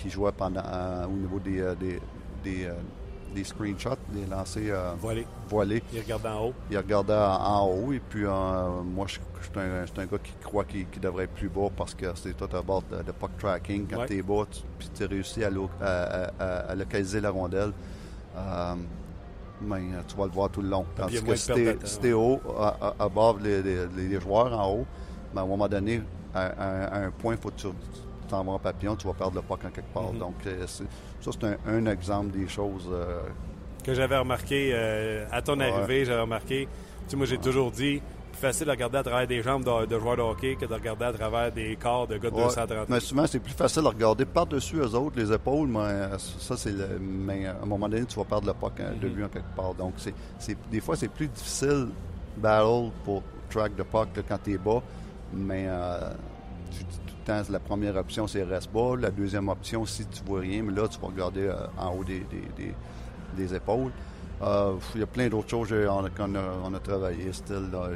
[0.00, 0.62] qu'il jouait pendant
[1.06, 2.00] au niveau des, des,
[2.42, 2.68] des
[3.34, 4.94] des screenshots, des lancers euh,
[5.48, 5.82] voilés.
[5.92, 6.54] Il regardait en haut.
[6.70, 7.92] Il regardait en, haut.
[7.92, 11.24] Et puis, euh, moi, je, je, suis un, un, gars qui croit qu'il qu devrait
[11.24, 13.86] être plus bas parce que c'est tout à bord de, de, puck tracking.
[13.88, 14.06] Quand ouais.
[14.06, 15.86] tu es bas, tu, puis tu réussis à, à,
[16.38, 17.72] à, à, localiser la rondelle.
[18.36, 18.74] Euh,
[19.62, 20.86] mais euh, tu vas le voir tout le long.
[20.96, 22.94] Tandis que si t'es si haut, à,
[23.42, 24.86] les, les- les joueurs en haut,
[25.34, 26.02] ben, à un moment donné,
[26.34, 27.66] à, un point, il faut que tu
[28.30, 30.12] t'en vas en papillon, tu vas perdre le puck en quelque part.
[30.12, 30.18] Mhm.
[30.18, 30.84] Donc, euh, c'est-
[31.20, 32.88] ça, c'est un, un exemple des choses.
[32.90, 33.20] euh,
[33.84, 35.70] que j'avais remarqué euh, à ton Ouais.
[35.70, 36.68] arrivée, j'avais remarqué.
[37.04, 38.02] Tu sais, moi, j'ai toujours dit,
[38.32, 40.74] plus facile de regarder à travers des jambes de, de joueurs de hockey que de
[40.74, 42.42] regarder à travers des corps de gars de Ouais.
[42.44, 46.56] 230 Mais souvent, c'est plus facile de regarder par-dessus eux autres, les épaules, mais ça,
[46.58, 46.98] c'est le.
[47.00, 49.14] Mais à un moment donné, tu vas perdre le puck hein, de Mhm.
[49.14, 49.74] vue en quelque part.
[49.74, 50.14] Donc, c'est,
[50.70, 51.88] des fois, c'est plus difficile,
[52.36, 54.82] battle, pour track de puck là, quand tu es bas.
[55.32, 56.10] Mais euh,
[57.28, 58.96] la première option, c'est reste bas.
[58.98, 62.04] La deuxième option, si tu vois rien, mais là, tu vas regarder euh, en haut
[62.04, 63.92] des, épaules.
[64.42, 65.68] Euh, Il y a plein d'autres choses
[66.16, 67.30] qu'on a, on a travaillé.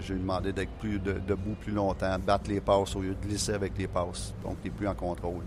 [0.00, 3.54] J'ai demandé d'être plus de- debout plus longtemps, battre les passes au lieu de glisser
[3.54, 4.34] avec les passes.
[4.44, 5.42] Donc, tu n'es plus en contrôle.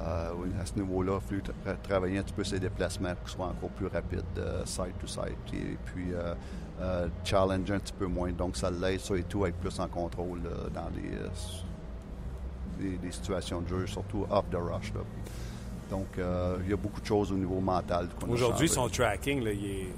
[0.00, 3.36] Euh, à ce niveau-là, il faut tra- travailler un petit peu ses déplacements pour qu'ils
[3.36, 4.24] soient encore plus rapides,
[4.64, 5.36] side to side.
[5.54, 6.34] Et puis, euh,
[6.80, 8.32] euh, challenge un petit peu moins.
[8.32, 10.40] Donc, ça l'aide, ça et tout, à être plus en contrôle
[10.74, 11.16] dans les,
[12.78, 14.92] des, des situations de jeu, surtout off the rush.
[14.94, 15.00] là.
[15.90, 18.08] Donc, euh, il y a beaucoup de choses au niveau mental.
[18.28, 19.88] Aujourd'hui, son tracking, là, il est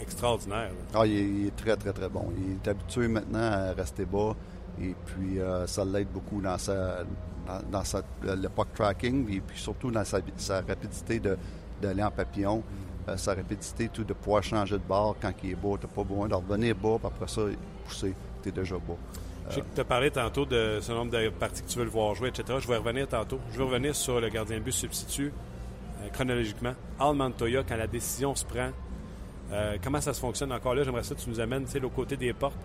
[0.00, 0.70] extraordinaire.
[0.70, 1.00] là.
[1.00, 2.30] Ah, il, est, il est très, très, très bon.
[2.36, 4.34] Il est habitué maintenant à rester bas.
[4.80, 7.04] Et puis, euh, ça l'aide beaucoup dans sa,
[7.46, 11.38] dans, dans sa, le puck tracking et puis surtout dans sa, sa rapidité de-
[11.80, 12.62] d'aller en papillon,
[13.08, 15.76] euh, sa rapidité tout de pouvoir changer de bord quand il est bas.
[15.80, 17.40] Tu n'as pas besoin de revenir bas, puis après ça,
[17.86, 18.12] pousser.
[18.42, 18.96] Tu es déjà bas.
[19.48, 21.84] Je sais que tu as parlé tantôt de ce nombre de parties que tu veux
[21.84, 22.58] le voir jouer, etc.
[22.60, 23.38] Je vais revenir tantôt.
[23.52, 25.32] Je vais revenir sur le gardien de but substitut
[26.02, 26.74] euh, chronologiquement.
[26.98, 28.70] Al Montoya, quand la décision se prend,
[29.52, 30.82] euh, comment ça se fonctionne encore là?
[30.82, 32.56] J'aimerais que tu nous amènes au côté des portes.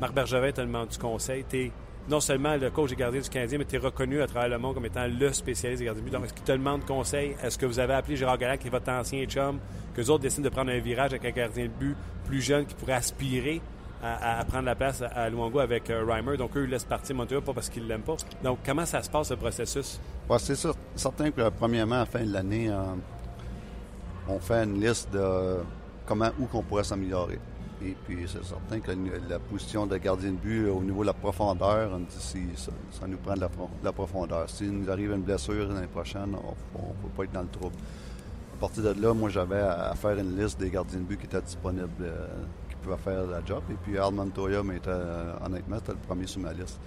[0.00, 1.44] Marc Bergevin te demande du conseil.
[1.48, 1.70] Tu
[2.08, 4.58] non seulement le coach des gardiens du Canadien, mais tu es reconnu à travers le
[4.58, 6.12] monde comme étant le spécialiste des gardiens de but.
[6.12, 7.36] Donc, est-ce qu'il te demande conseil?
[7.42, 9.58] Est-ce que vous avez appelé Gérard Galac, qui est votre ancien chum,
[9.94, 12.64] que les autres décident de prendre un virage avec un gardien de but plus jeune
[12.64, 13.60] qui pourrait aspirer?
[14.02, 16.36] À, prendre la place à, Luongo avec euh, Reimer.
[16.36, 18.16] Donc, eux, ils laissent partir Montoya, pas parce qu'ils l'aiment pas.
[18.42, 20.00] Donc, comment ça se passe, ce processus?
[20.38, 20.56] C'est.
[20.96, 22.82] Certain que, premièrement, à la fin de l'année, euh,
[24.28, 25.56] on fait une liste de
[26.06, 27.38] comment, où qu'on pourrait s'améliorer.
[27.82, 28.90] Et puis, c'est certain que
[29.28, 32.42] la position de gardien de but euh, au niveau de la profondeur, on dit si
[32.56, 34.48] ça, nous prend de la, pro- de la profondeur.
[34.50, 36.36] S'il nous arrive une blessure l'année prochaine,
[36.74, 37.76] on ne peut pas être dans le trouble.
[38.56, 41.24] À partir de là, moi, j'avais à, faire une liste des gardiens de but qui
[41.24, 41.88] étaient disponibles,
[42.96, 43.62] qui pouvaient faire la job.
[43.70, 46.78] Et puis, Al Montoya, était, euh, honnêtement, c'était le premier sur ma liste.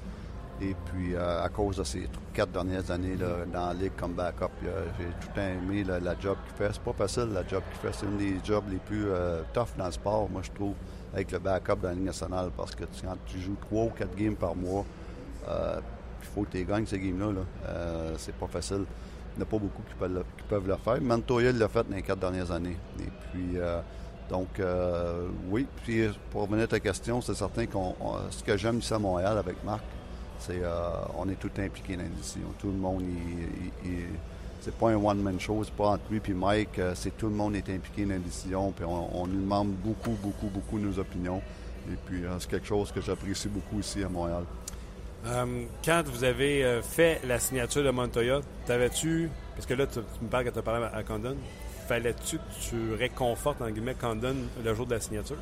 [0.61, 4.13] Et puis, euh, à cause de ces quatre dernières années là, dans la ligue comme
[4.13, 6.73] backup, j'ai tout aimé la, job qu'il fait.
[6.73, 7.97] C'est pas facile, la job qu'il fait.
[7.97, 10.75] C'est une des jobs les plus euh, tough dans le sport, moi, je trouve,
[11.13, 12.51] avec le backup dans la Ligue nationale.
[12.55, 14.85] Parce que quand tu joues trois ou quatre games par mois,
[15.49, 15.79] euh,
[16.21, 17.31] il faut que tu gagnes ces games-là.
[17.33, 18.13] Là.
[18.17, 18.85] C'est pas facile.
[19.35, 19.95] Il n'y en a pas beaucoup qui
[20.47, 21.01] peuvent le, faire.
[21.01, 22.77] Montoya l'a fait dans les quatre dernières années.
[22.99, 23.57] Et puis,
[24.29, 25.67] donc, euh, oui.
[25.83, 28.99] Puis, pour revenir à ta question, c'est certain qu'on, on- ce que j'aime ici à
[28.99, 29.83] Montréal avec Marc,
[30.39, 32.47] c'est euh, on est tout impliqué dans décision.
[32.59, 33.03] Tout le monde,
[33.85, 33.91] il,
[34.61, 37.35] c'est pas un one-man show, c'est pas entre lui et Mike, euh, c'est tout le
[37.35, 40.97] monde est impliqué dans la décision, puis on, on nous demande beaucoup, beaucoup, beaucoup nos
[40.99, 41.41] opinions.
[41.91, 44.43] Et puis, euh, c'est quelque chose que j'apprécie beaucoup ici à Montréal.
[45.25, 49.99] Euh, quand vous avez euh, fait la signature de Montoya, t'avais-tu, parce que là, tu,
[49.99, 51.35] me parles quand tu as parlé à Condon,
[51.93, 55.37] fallait-tu tu réconfortes, en guillemets, Condon le jour de la signature?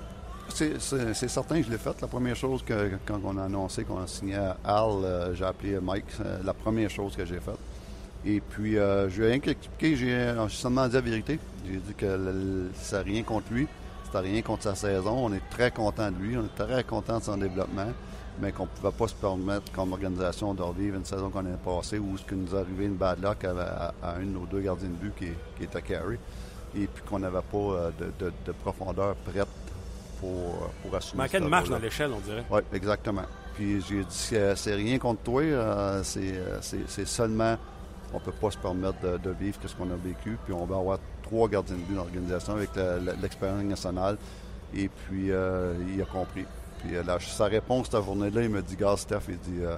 [0.50, 2.02] C'est, certain que je l'ai fait.
[2.02, 5.46] La première chose que quand on a annoncé qu'on a signé à Al, euh, j'ai
[5.46, 6.04] appelé Mike.
[6.20, 7.60] euh, la première chose que j'ai faite.
[8.26, 9.96] Et puis, euh, je lui ai rien qu'expliqué.
[9.96, 11.40] J'ai, euh, j'ai seulement dit la vérité.
[11.66, 13.68] J'ai dit que ça n'a rien contre lui.
[14.04, 15.28] C'était rien contre sa saison.
[15.28, 16.38] On est très content de lui.
[16.38, 17.94] On est très content de son développement.
[18.40, 21.58] Mais qu'on ne pouvait pas se permettre, comme organisation, de revivre une saison qu'on a
[21.64, 24.26] passée où ce qui nous est arrivé une bad luck à, à- à un de
[24.26, 25.28] nos deux gardiens de but qui,
[25.58, 26.18] qui était carry.
[26.76, 29.48] Et puis qu'on n'avait pas euh, de, de- de profondeur prête
[30.20, 32.46] pour, pour assumer Manquait de marche dans l'échelle, on dirait.
[32.50, 33.24] Oui, exactement.
[33.56, 36.60] Puis j'ai dit c'est rien contre toi, euh, c'est, euh,
[37.06, 37.58] seulement
[38.14, 40.38] on peut pas se permettre de, de vivre ce qu'on a vécu.
[40.46, 42.70] Puis on va avoir trois gardiens de but dans l'organisation avec
[43.22, 44.18] l'expérience nationale.
[44.74, 46.46] Et puis euh, il a compris.
[46.84, 49.78] Puis euh, là, sa réponse cette journée-là, il me dit, gars, Steph, il dit, euh,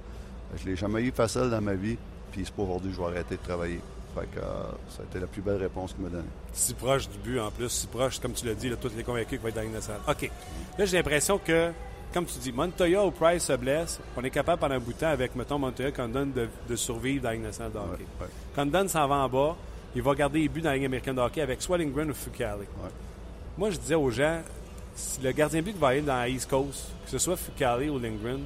[0.57, 1.97] je l'ai jamais eu facile dans ma vie.
[2.31, 3.79] Puis c'est pas aujourd'hui que je vais arrêter de travailler.
[4.15, 4.43] Fait que euh,
[4.89, 6.23] ça a été la plus belle réponse qu'il m'a donnée.
[6.51, 9.03] Si proche du but en plus, si proche, comme tu l'as dit, là, tous les
[9.03, 10.01] convaincus qu'il va être dans la nationale.
[10.07, 10.29] OK.
[10.77, 11.71] Là, j'ai l'impression que,
[12.13, 13.99] comme tu dis, Montoya ou Price se blesse.
[14.15, 17.23] On est capable pendant un bout de temps avec, mettons, Montoya, Condon, de, de survivre
[17.23, 18.05] dans la nationale de hockey.
[18.19, 18.31] Ouais, ouais.
[18.55, 19.55] Condon s'en va en bas.
[19.95, 22.13] Il va garder les buts dans la Ligue américaine de hockey avec soit Lindgren ou
[22.13, 22.65] Fucali.
[23.57, 24.41] Moi, je disais aux gens,
[24.95, 27.89] si le gardien de but va aller dans la East Coast, que ce soit Fucali
[27.89, 28.41] ou Lindgren,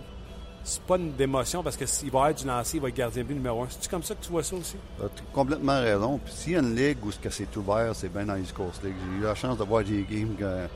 [0.63, 3.23] c'est pas une démotion parce que s'il va être du lancer, il va être gardien
[3.23, 3.67] de but numéro un.
[3.69, 4.75] C'est-tu comme ça que tu vois ça aussi?
[4.97, 6.19] Tu as complètement raison.
[6.23, 8.95] Puis s'il y a une ligue où c'est ouvert, c'est bien dans l'East Coast League.
[8.99, 10.67] J'ai eu la chance de voir des games quand,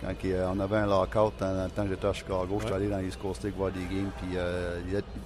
[0.00, 2.58] quand on avait un lockout dans le temps que j'étais à Chicago.
[2.60, 4.10] Je suis allé dans l'East Coast League voir des games.
[4.18, 4.80] Puis euh,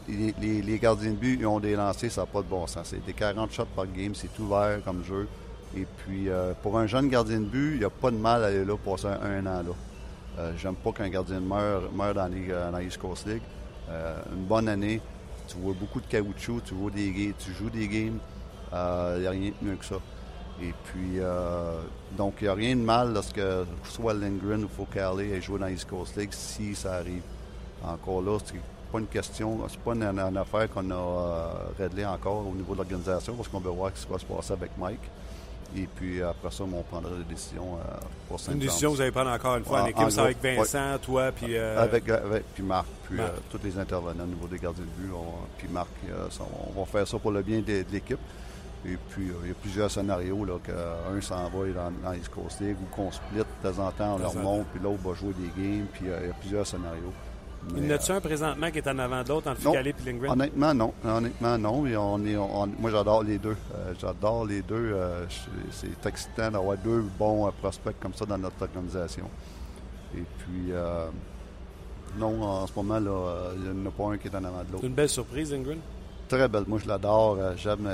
[0.08, 2.88] les, les, gardiens de but ils ont des lancers, ça n'a pas de bon sens.
[2.88, 5.28] C'est des 40 shots par game, c'est ouvert comme jeu.
[5.76, 8.44] Et puis euh, pour un jeune gardien de but, il n'y a pas de mal
[8.44, 9.74] à aller là passer un, an là.
[10.38, 13.42] Euh, J'aime pas qu'un gardien meure, meure dans, les, dans l'East Coast League.
[13.90, 15.00] Euh, une bonne année.
[15.48, 18.18] Tu vois beaucoup de caoutchouc, tu, vois des, tu joues des games.
[18.70, 19.96] Il euh, n'y a rien de mieux que ça.
[20.62, 21.82] Et puis, euh,
[22.16, 23.40] donc, il n'y a rien de mal lorsque
[23.84, 27.22] soit Lindgren ou Focale ait joué dans East Coast League si ça arrive.
[27.84, 28.54] Encore là, c'est
[28.92, 33.34] pas une question, c'est pas une, affaire qu'on a réglée encore au niveau de l'organisation
[33.34, 35.00] parce qu'on veut voir ce qui va se passer avec Mike.
[35.76, 37.96] Et puis après ça, on prendra des décisions euh,
[38.28, 40.98] pour Une décision que vous allez prendre encore une fois en, équipe, c'est avec Vincent,
[41.00, 41.56] toi, puis...
[41.56, 45.02] Euh, avec, avec, puis Marc, puis euh, tous les intervenants au niveau des gardiens de
[45.02, 45.12] but.
[45.56, 45.88] puis Marc,
[46.76, 48.18] on va faire ça pour le bien de, l'équipe.
[48.84, 52.76] Et puis, il y a plusieurs scénarios, là, qu'un s'en va dans, dans Coast League
[52.82, 55.62] ou qu'on split de temps en temps, on leur monte, puis l'autre va jouer des
[55.62, 57.12] games, puis il y a plusieurs scénarios.
[57.76, 59.94] Il y en a-tu un présentement qui est en avant de l'autre entre Ficali et
[60.04, 60.32] Lindgren?
[60.32, 60.92] Honnêtement, non.
[61.04, 61.84] Honnêtement, non.
[61.84, 62.34] on est,
[62.78, 63.56] moi, j'adore les deux.
[63.74, 64.92] Euh, j'adore les deux.
[64.94, 65.24] Euh,
[65.70, 69.30] c'est excitant d'avoir deux bons euh, prospects comme ça dans notre organisation.
[70.14, 70.72] Et puis,
[72.18, 74.64] non, en ce moment, là, il n'y en a pas un qui est en avant
[74.64, 74.80] de l'autre.
[74.80, 75.78] C'est une belle surprise, Lindgren?
[76.28, 76.64] Très belle.
[76.66, 77.38] Moi, je l'adore.
[77.56, 77.88] J'aime,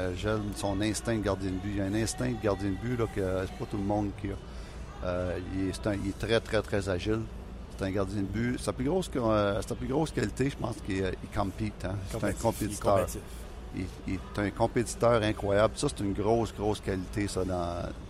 [0.57, 1.71] son instinct de gardien de but.
[1.71, 3.85] Il y a un instinct de gardien de but là, que c'est pas tout le
[3.85, 5.37] monde qui a.
[5.55, 7.21] il, est, il est très, très, très agile.
[7.79, 8.59] C'est un gardien de but.
[8.59, 11.85] Sa plus grosse, euh, sa plus grosse qualité, je pense qu'il euh, compete.
[11.85, 11.95] Hein.
[12.11, 13.07] C'est un compétiteur.
[13.77, 15.75] Il, est un compétiteur incroyable.
[15.77, 17.43] Ça, c'est une grosse, grosse qualité ça,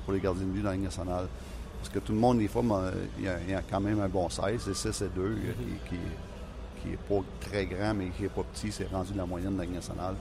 [0.05, 1.27] pour les gardiens de but dans la Ligue nationale.
[1.81, 2.63] Parce que tout le monde, des fois,
[3.19, 5.37] il y, a, quand même un bon 16, c'est 6 et 2,
[5.89, 5.97] qui,
[6.83, 8.73] qui, est pas très grand, mais qui est pas petit.
[8.73, 10.15] C'est rendu la moyenne de la Ligue nationale.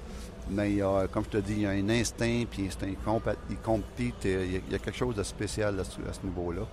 [0.50, 2.98] Mais il a, comme je te dis, il y a un instinct, puis un il
[2.98, 3.38] compète.
[3.50, 6.64] Il y a quelque chose de spécial à ce niveau-là.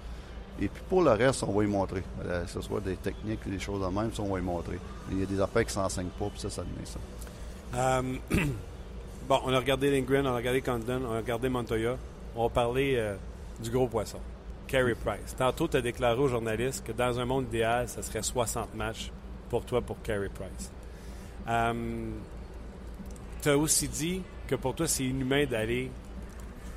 [0.61, 2.03] Et puis pour le reste, on va y montrer.
[2.25, 4.79] Euh, que ce soit des techniques, des choses de même, ça, on va y montrer.
[5.11, 7.01] il y a des affaires qui ne s'enseignent pas, puis ça, ça devient ça.
[7.77, 8.17] Euh,
[9.29, 11.97] bon, on a regardé Lindgren, on a regardé Condon, on a regardé Montoya.
[12.37, 13.17] On va parler euh,
[13.61, 14.19] du gros poisson,
[14.69, 15.35] Carey Price.
[15.37, 19.11] Tantôt, tu as déclaré aux journalistes que dans un monde idéal, ça serait 60 matchs
[19.51, 20.71] pour toi, pour Carey Price.
[23.43, 25.91] tu as aussi dit que pour toi, c'est inhumain d'aller.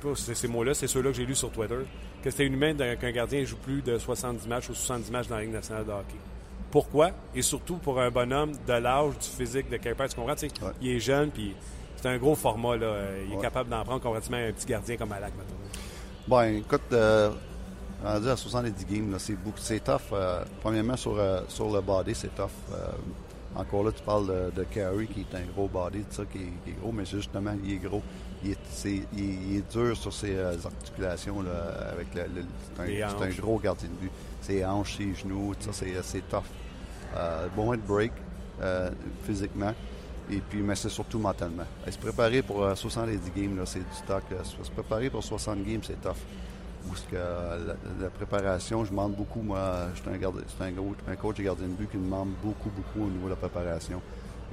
[0.02, 1.84] Pas ces mots-là, c'est ceux-là que j'ai lus sur Twitter
[2.22, 5.42] que c'était inhumain qu'un gardien joue plus de 70 matchs ou 70 matchs dans la
[5.42, 6.16] Ligue nationale de hockey.
[6.70, 7.10] Pourquoi?
[7.34, 10.34] Et surtout pour un bonhomme de l'âge, du physique de Kuiper, tu comprends?
[10.82, 11.54] Il est jeune, puis
[11.96, 12.76] c'est un gros format.
[12.76, 12.94] Là.
[13.26, 15.56] Il est capable d'en prendre complètement un petit gardien comme Alak, maintenant.
[16.26, 17.30] Bon, écoute, euh,
[18.04, 20.12] rendu à 70 games, c'est c'est tough.
[20.12, 22.50] Euh, premièrement, sur, euh, sur le body, c'est tough.
[22.72, 22.88] Euh,
[23.56, 26.38] encore là, tu parles de, de Carey, qui est un gros body, qui, qui
[26.70, 28.02] est gros, mais justement, il est gros
[28.44, 32.42] il est, dur sur ses euh, articulations là, avec le,
[32.76, 34.10] c'est, un, gros gardien de but.
[34.40, 36.44] Ses hanches, ses genoux, ça, c'est, c'est tough.
[37.16, 38.12] Euh, bon de break
[38.62, 38.90] euh,
[39.24, 39.74] physiquement.
[40.30, 41.64] Et puis, mais c'est surtout mentalement.
[41.90, 44.22] se préparer pour 70 games, c'est du stock.
[44.44, 46.16] Se préparer pour 60 games, c'est tough.
[46.86, 47.16] Parce que
[48.00, 51.72] la, préparation, je demande beaucoup, moi, je suis un, un, un, coach de gardien de
[51.72, 54.00] but qui me demande beaucoup, beaucoup au niveau de la préparation.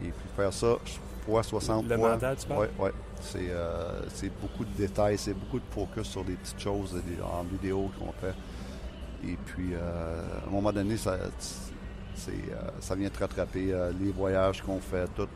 [0.02, 0.78] Et puis faire ça,
[1.26, 2.70] fois 60 le mental, tu parles?
[2.80, 2.90] Oui.
[3.22, 7.44] C'est, euh, c'est beaucoup de détails, c'est beaucoup de focus sur des petites choses en
[7.44, 8.36] vidéo qu'on fait.
[9.28, 11.18] Et puis, euh, à un moment donné, ça,
[12.14, 13.74] c'est, euh, ça vient te rattraper.
[14.00, 15.28] les voyages qu'on fait, tout.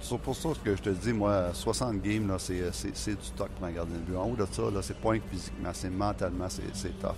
[0.00, 3.48] c'est pour ça que je te dis, moi, 60 games, là, c'est, c'est, du stock
[3.50, 4.16] pour un gardien de but.
[4.16, 7.16] En haut de ça, là, c'est pas physiquement, c'est mentalement, c'est, c'est tough.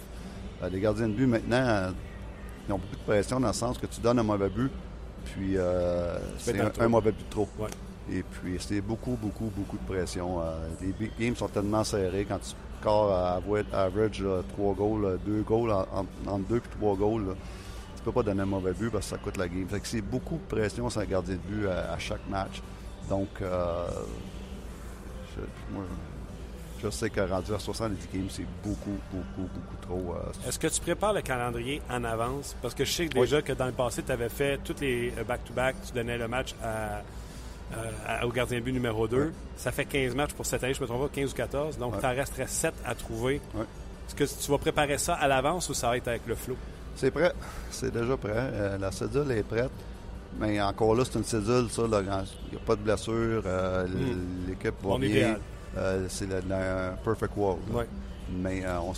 [0.71, 1.93] les gardiens de but, maintenant,
[2.69, 4.71] ils ont beaucoup de pression dans le sens que tu donnes un mauvais but,
[5.27, 7.49] puis euh, c'est un, mauvais but trop.
[8.11, 10.41] Et puis c'est beaucoup, beaucoup, beaucoup de pression.
[10.41, 13.41] Euh, les games sont tellement serrés quand tu scores à
[13.73, 14.25] average
[14.55, 17.37] 3 goals, 2 goals, entre 2 et 3 goals.
[17.97, 19.67] tu peux pas donner un mauvais but parce que ça coûte la game.
[19.69, 22.63] Fait que c'est beaucoup de pression sur un gardien de but à, chaque match.
[23.09, 23.89] Donc, euh,
[25.73, 25.85] moi,
[26.83, 30.15] je sais que rendu à 70 games, c'est beaucoup, beaucoup, beaucoup trop.
[30.15, 32.55] Euh, Est-ce que tu prépares le calendrier en avance?
[32.61, 35.25] Parce que je sais déjà que dans le passé, tu avais fait tous les euh,
[35.25, 37.01] back-to-back, tu donnais le match euh,
[38.23, 39.33] au gardien de but numéro 2.
[39.57, 41.79] Ça fait 15 matchs pour cette année, je me trompe pas, 15 ou 14.
[41.79, 43.41] Donc, tu en resterait 7 à trouver.
[44.07, 46.57] Est-ce que tu vas préparer ça à l'avance ou ça va être avec le flow?
[46.95, 47.33] C'est prêt.
[47.71, 48.79] C'est déjà prêt.
[48.79, 49.71] la cédule est prête.
[50.39, 51.83] Mais encore là, c'est une cédule, ça.
[51.87, 53.43] Il n'y a pas de blessure.
[53.43, 54.47] Hmm.
[54.49, 55.37] L'équipe va bien.
[55.77, 56.41] Euh, c'est le,
[57.05, 57.63] perfect world.
[58.29, 58.93] Mais euh, on,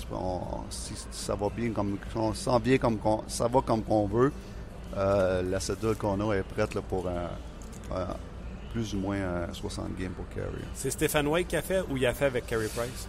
[0.71, 4.33] si, ça va bien comme on sent bien comme ça va comme qu'on veut,
[4.97, 7.07] Euh, la cédule qu'on a est prête là, pour
[8.73, 10.49] plus ou moins un 60 games pour Carey.
[10.75, 13.09] C'est Stéphane White qui a fait ou il a fait avec Carey Price?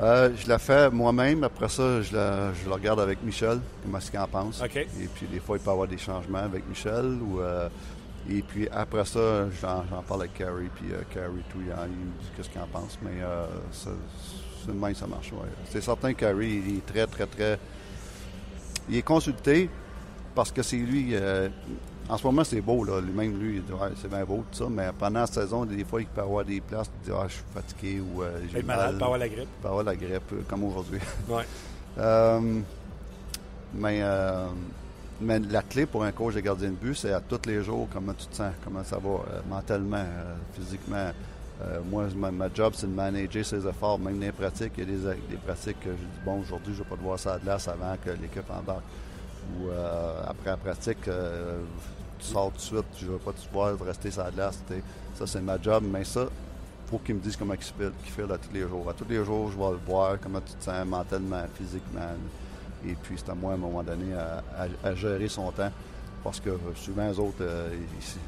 [0.00, 1.44] Euh, je la fais moi-même.
[1.44, 4.60] Après ça, je la, je la regarde avec Michel, comment est-ce qu'il en pense.
[4.62, 7.18] Et puis, des fois, il peut y avoir des changements avec Michel.
[7.22, 7.68] Ou, euh,
[8.30, 10.70] et puis, après ça, j'en, parle avec Carrie.
[10.74, 12.98] Puis, euh, Carrie, tout, il, me dit qu'est-ce qu'il en pense.
[13.02, 13.90] Mais euh, ça,
[14.64, 15.32] c'est ça marche.
[15.32, 15.48] ouais.
[15.70, 17.58] C'est certain que Carrie, il est très, très, très.
[18.88, 19.68] Il est consulté
[20.34, 21.10] parce que c'est lui.
[21.12, 21.48] euh,
[22.08, 23.00] en ce moment, c'est beau, là.
[23.00, 24.66] Lui-même, lui, il dit Ouais, c'est bien beau, tout ça.
[24.70, 26.90] Mais pendant la saison, des fois, il peut avoir des places.
[27.02, 28.98] Il dit Ah, je suis fatigué ou euh, j'ai malade, mal.
[28.98, 29.48] pas avoir la grippe.
[29.60, 31.00] Peut avoir la grippe, comme aujourd'hui.
[31.28, 31.44] Ouais.
[33.76, 34.46] Mais, euh,
[35.20, 37.88] mais la clé pour un coach de gardien de but, c'est à tous les jours
[37.92, 41.10] comment tu te sens, comment ça va euh, mentalement, euh, physiquement.
[41.62, 44.72] Euh, moi, ma, job, c'est de manager ses efforts, même dans les pratiques.
[44.76, 47.18] Il y a des, pratiques que je dis, bon, aujourd'hui, je ne vais pas devoir
[47.18, 48.82] ça à glace avant que l'équipe embarque.
[49.60, 49.68] Ou
[50.26, 54.10] après la pratique, tu sors tout de suite, je ne vais pas te voir rester
[54.10, 54.58] sur la glace.
[55.14, 55.84] Ça, c'est ma job.
[55.86, 56.26] Mais ça,
[56.90, 58.90] faut qu'il me dise comment il file, qu'il file à tous les jours.
[58.90, 62.00] À tous les jours, je vais le voir, comment tu te sens mentalement, physiquement.
[62.88, 65.70] Et puis, c'est à moi, à un moment donné, à, à- à gérer son temps.
[66.22, 68.18] Parce que souvent, les autres, euh, ils, ça,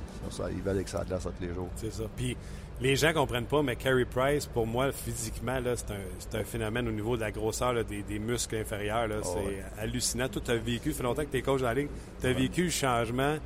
[0.44, 1.68] ça, ils veulent avec sa glace à tous les jours.
[1.76, 2.02] C'est ça.
[2.14, 2.36] Puis
[2.80, 6.92] les gens comprennent pas, mais Carey Price, pour moi, physiquement, c'est un, un phénomène au
[6.92, 9.08] niveau de la grosseur là, des, des muscles inférieurs.
[9.10, 9.64] Oh, c'est ouais.
[9.78, 10.28] hallucinant.
[10.28, 11.88] Toi, tu as vécu, ça fait longtemps que tu es coach dans la ligue,
[12.20, 13.36] tu as vécu le changement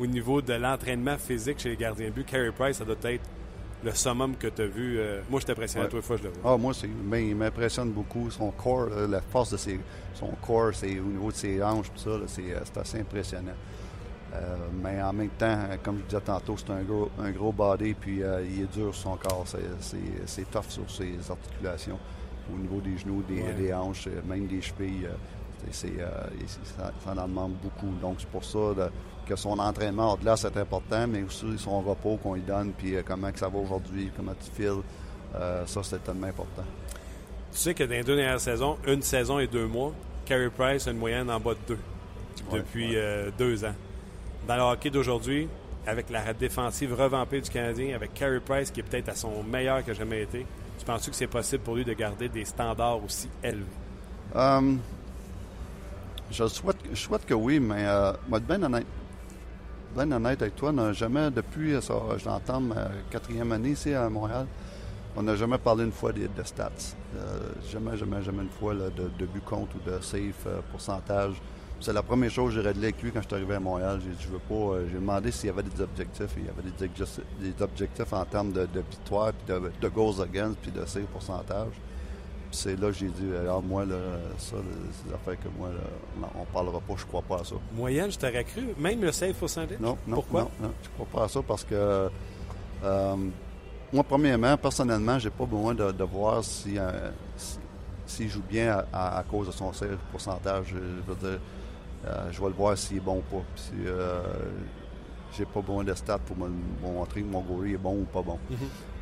[0.00, 2.26] au niveau de l'entraînement physique chez les gardiens de but.
[2.26, 3.22] Carey Price, ça doit être
[3.84, 4.98] le summum que tu as vu.
[4.98, 5.88] euh, moi, je t'impressionne, Ouais.
[5.88, 6.52] toi, une fois, je le vois.
[6.52, 8.28] Ah, moi, c'est, ben, il m'impressionne beaucoup.
[8.30, 9.78] Son corps, la force de ses,
[10.20, 13.00] son corps, c'est, au niveau de ses hanches, tout ça, là, c'est, euh, c'est assez
[13.00, 13.52] impressionnant.
[14.32, 17.94] Euh, mais en même temps, comme je disais tantôt, c'est un gros, un gros body,
[17.94, 19.42] puis euh, il est dur sur son corps.
[19.46, 19.96] C'est, c'est,
[20.26, 21.98] c'est tough sur ses articulations.
[22.54, 23.54] Au niveau des genoux, des, Ouais.
[23.54, 25.06] des hanches, euh, même des chevilles.
[25.06, 25.14] euh,
[25.72, 26.08] c'est, euh,
[26.76, 27.92] ça, ça en demande beaucoup.
[28.00, 28.88] Donc, c'est pour ça là,
[29.26, 33.02] que son entraînement au-delà, c'est important, mais aussi son repos qu'on lui donne, puis euh,
[33.04, 34.80] comment que ça va aujourd'hui, comment tu files.
[35.34, 36.64] Euh, ça, c'est tellement important.
[37.52, 39.92] Tu sais que dans les deux dernières saisons, une saison et deux mois,
[40.30, 41.78] Carey Price a une moyenne en bas de deux
[42.52, 42.96] Ouais, depuis ouais.
[42.96, 43.74] euh, deux ans.
[44.46, 45.48] Dans le hockey d'aujourd'hui,
[45.84, 49.84] avec la défensive revampée du Canadien, avec Carey Price qui est peut-être à son meilleur
[49.84, 50.46] que jamais été,
[50.78, 53.64] tu penses-tu que c'est possible pour lui de garder des standards aussi élevés?
[54.36, 54.74] Euh,
[56.30, 58.86] je, souhaite, je souhaite que oui, mais euh, moi, bien honnête,
[59.96, 64.08] bien honnête avec toi, jamais, depuis, euh, ça, je l'entends, ma quatrième année ici à
[64.08, 64.46] Montréal,
[65.16, 66.70] on n'a jamais parlé une fois de, de stats.
[67.16, 67.38] Euh,
[67.70, 71.34] jamais, jamais, jamais une fois là, de, de but compte ou de safe euh, pourcentage.
[71.82, 74.00] C'est la première chose que j'ai réglé avec lui quand je suis arrivé à Montréal.
[74.04, 74.54] J'ai dit, je veux pas.
[74.76, 76.28] euh, j'ai demandé s'il y avait des objectifs.
[76.36, 79.88] Il y avait des, objectifs- des objectifs en termes de, de victoire, puis de, de
[79.88, 81.72] goals against, puis de save pourcentage.
[82.50, 83.96] Puis c'est là que j'ai dit, alors moi, là,
[84.38, 84.56] ça,
[84.92, 87.54] c'est des affaires que moi, là, on parlera pas, je crois pas à ça.
[87.74, 89.78] Moyenne, je t'aurais cru, même le save pourcentage?
[89.80, 90.42] Non, non, Pourquoi?
[90.42, 92.08] non, non, je crois pas à ça parce que
[92.84, 93.16] euh,
[93.92, 97.58] moi, premièrement, personnellement, j'ai pas besoin de, de voir si, euh, si-
[98.06, 99.72] s'il joue bien à, cause de son
[100.10, 100.66] pourcentage.
[100.68, 101.40] Je, veux dire,
[102.06, 103.42] euh, je vais le voir s'il est bon ou pas.
[103.56, 104.20] Si, euh,
[105.36, 108.04] j'ai pas besoin de stats pour me, me montrer que mon gorille est bon ou
[108.04, 108.38] pas bon.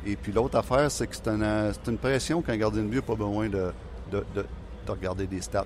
[0.05, 3.01] Et puis l'autre affaire, c'est que c'est une, une pression qu'un gardien de but n'a
[3.01, 3.71] pas besoin de,
[4.11, 4.45] de, de-
[4.85, 5.65] de regarder des stats.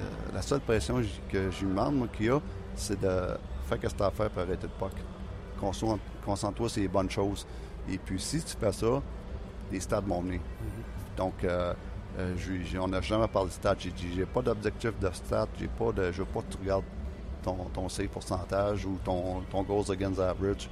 [0.00, 2.40] Euh, la seule pression que lui demande, moi, qu'il y a,
[2.76, 3.36] c'est de faire
[3.70, 4.92] ce que tu as à faire pour arrêter de puck.
[5.60, 7.46] Concentre- Concentre-toi sur les bonnes choses.
[7.90, 9.02] Et puis si tu fais ça,
[9.70, 10.40] les stats vont venir.
[11.16, 11.74] Donc, euh,
[12.18, 12.36] euh,
[12.80, 13.76] on n'a jamais parlé de stats.
[13.78, 15.48] J'ai dit, j'ai pas d'objectif de stats.
[15.58, 16.84] J'ai pas de, je veux pas que tu regardes
[17.42, 20.68] ton, ton save pourcentage ou ton, ton goals against average.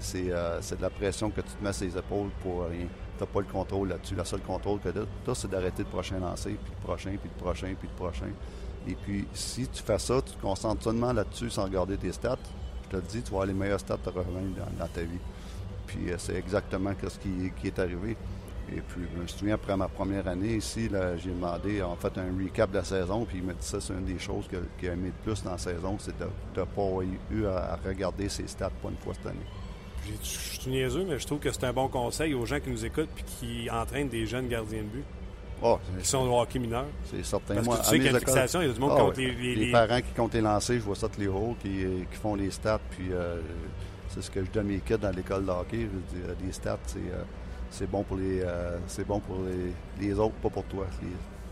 [0.00, 2.86] C'est euh, c'est de la pression que tu te mets sur les épaules pour rien.
[3.16, 4.14] Tu n'as pas le contrôle là-dessus.
[4.14, 7.30] La seule contrôle que tu as, c'est d'arrêter le prochain lancer, puis le prochain, puis
[7.34, 8.30] le prochain, puis le prochain.
[8.86, 12.36] Et puis, si tu fais ça, tu te concentres seulement là-dessus sans regarder tes stats,
[12.84, 15.02] je te le dis, tu vas avoir les meilleurs stats de revenir dans, dans ta
[15.02, 15.20] vie.
[15.94, 18.16] Puis, euh, c'est exactement ce qui, qui est arrivé.
[18.74, 20.88] Et puis, je me souviens, après ma première année ici,
[21.22, 23.92] j'ai demandé, en fait, un recap de la saison, puis il m'a dit ça, c'est
[23.92, 24.46] une des choses
[24.78, 27.76] qu'il a aimé le plus dans la saison, c'est de ne pas eu à, à
[27.86, 29.44] regarder ses stats pas une fois cette année.
[30.22, 32.84] Je suis niaiseux, mais je trouve que c'est un bon conseil aux gens qui nous
[32.84, 35.04] écoutent et qui entraînent des jeunes gardiens de but
[35.64, 36.86] Oh, qui sont au hockey mineur.
[37.04, 37.54] c'est certain.
[37.54, 38.70] Parce Moi, que tu à sais qu'il y a mes une écoles- fixation, il y
[38.70, 40.76] a du monde Ah qui compte les, les- Les les- parents qui comptent les lancers,
[40.80, 41.68] je vois ça tous les hauts, qui,
[42.10, 43.40] qui font les stats, puis euh,
[44.14, 45.80] c'est ce que je donne mes kids dans l'école de hockey.
[45.80, 47.22] Je veux dire, les stats, c'est, euh,
[47.70, 49.72] c'est bon pour les euh, c'est bon pour les,
[50.06, 50.86] les autres, pas pour toi.
[51.02, 51.08] Les-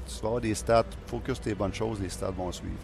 [0.06, 2.74] tu vas avoir des stats, focus tes bonnes choses, les stats vont suivre.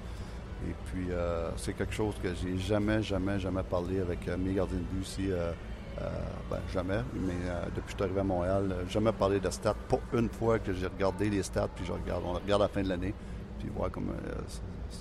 [0.69, 4.55] Et puis, euh, c'est quelque chose que j'ai jamais, jamais, jamais parlé avec euh, mes
[4.55, 5.31] gardiens de but ici.
[5.31, 5.53] euh,
[6.01, 6.11] euh,
[6.51, 9.49] ben, jamais, mais euh, depuis que je suis arrivé à Montréal, euh, jamais parlé de
[9.51, 9.75] stats.
[9.89, 12.69] Pas une fois que j'ai regardé les stats, puis je regarde, on regarde à la
[12.69, 13.15] fin de l'année.
[13.59, 14.13] Puis voir comme.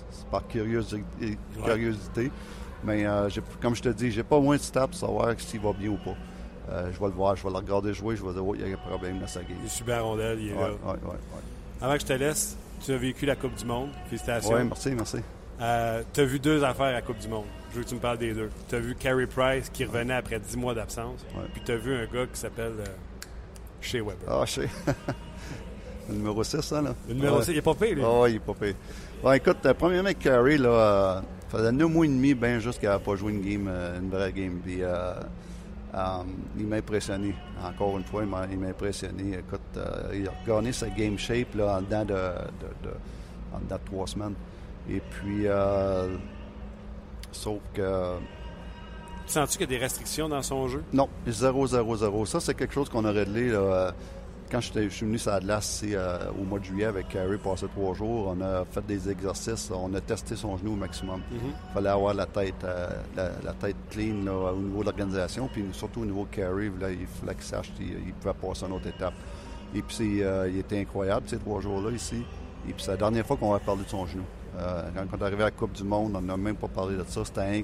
[0.10, 1.04] c'est par curiosité.
[1.64, 2.32] curiosité.
[2.84, 3.06] Mais
[3.62, 5.98] comme je te dis, j'ai pas moins de stats pour savoir s'il va bien ou
[5.98, 6.16] pas.
[6.92, 8.72] je vais le voir, je vais le regarder jouer, je vais dire, oh, il y
[8.72, 9.58] a un problème dans sa game.
[9.62, 10.70] Il est super rondelle, il est là.
[11.82, 13.90] Avant que je te laisse, tu as vécu la Coupe du Monde.
[14.08, 14.56] Félicitations.
[14.56, 15.18] Oui, merci, merci.
[15.62, 17.46] Euh, tu as vu deux affaires à la Coupe du Monde.
[17.72, 18.50] Je veux que tu me parles des deux.
[18.70, 21.26] Tu as vu Carey Price qui revenait après dix mois d'absence.
[21.54, 22.86] Puis tu as vu un gars qui s'appelle euh,
[23.82, 24.28] Shea Weber.
[24.28, 24.68] Ah, Shea.
[26.10, 26.94] le numéro 6, ça, là.
[27.08, 28.04] Le numéro 6, il est pas pire, lui.
[28.04, 28.76] Ah, il est pas pire.
[29.22, 31.22] Bon, écoute, le premier mec Carey, là, euh,
[31.58, 34.10] faisait 9 mois et demi, bien juste qu'il n'avait pas joué une game, euh, une
[34.10, 34.60] vraie game.
[34.64, 34.82] Puis,
[36.58, 37.36] il m'a impressionné.
[37.64, 39.38] Encore une fois, il m'a impressionné.
[39.40, 39.62] Écoute,
[40.14, 42.94] il a gagné sa game shape là, en dedans de, de, de,
[43.54, 44.36] en dedans de trois semaines.
[44.90, 46.18] Et puis, euh,
[47.32, 48.16] sauf que.
[49.26, 50.84] Sens-tu qu'il y a des restrictions dans son jeu?
[50.94, 52.26] Non, 0-0-0.
[52.28, 53.50] Ça, c'est quelque chose qu'on a réglé.
[53.50, 53.94] Là,
[54.52, 57.94] quand je suis venu à Atlas euh, au mois de juillet avec Carrie, passé trois
[57.94, 61.22] jours, on a fait des exercices, on a testé son genou au maximum.
[61.32, 61.74] Il mm-hmm.
[61.74, 66.06] fallait avoir la tête, euh, la, tête clean au niveau de l'organisation, puis surtout au
[66.06, 69.14] niveau de Carrie, il fallait qu'il sache qu'il pouvait passer à une autre étape.
[69.74, 72.24] Et puis, il était incroyable ces trois jours-là ici.
[72.68, 74.24] Et puis, c'est la dernière fois qu'on va parler de son genou.
[74.58, 76.96] Euh, quand on est arrivé à la Coupe du Monde, on n'a même pas parlé
[76.96, 77.26] de ça.
[77.26, 77.62] C'était un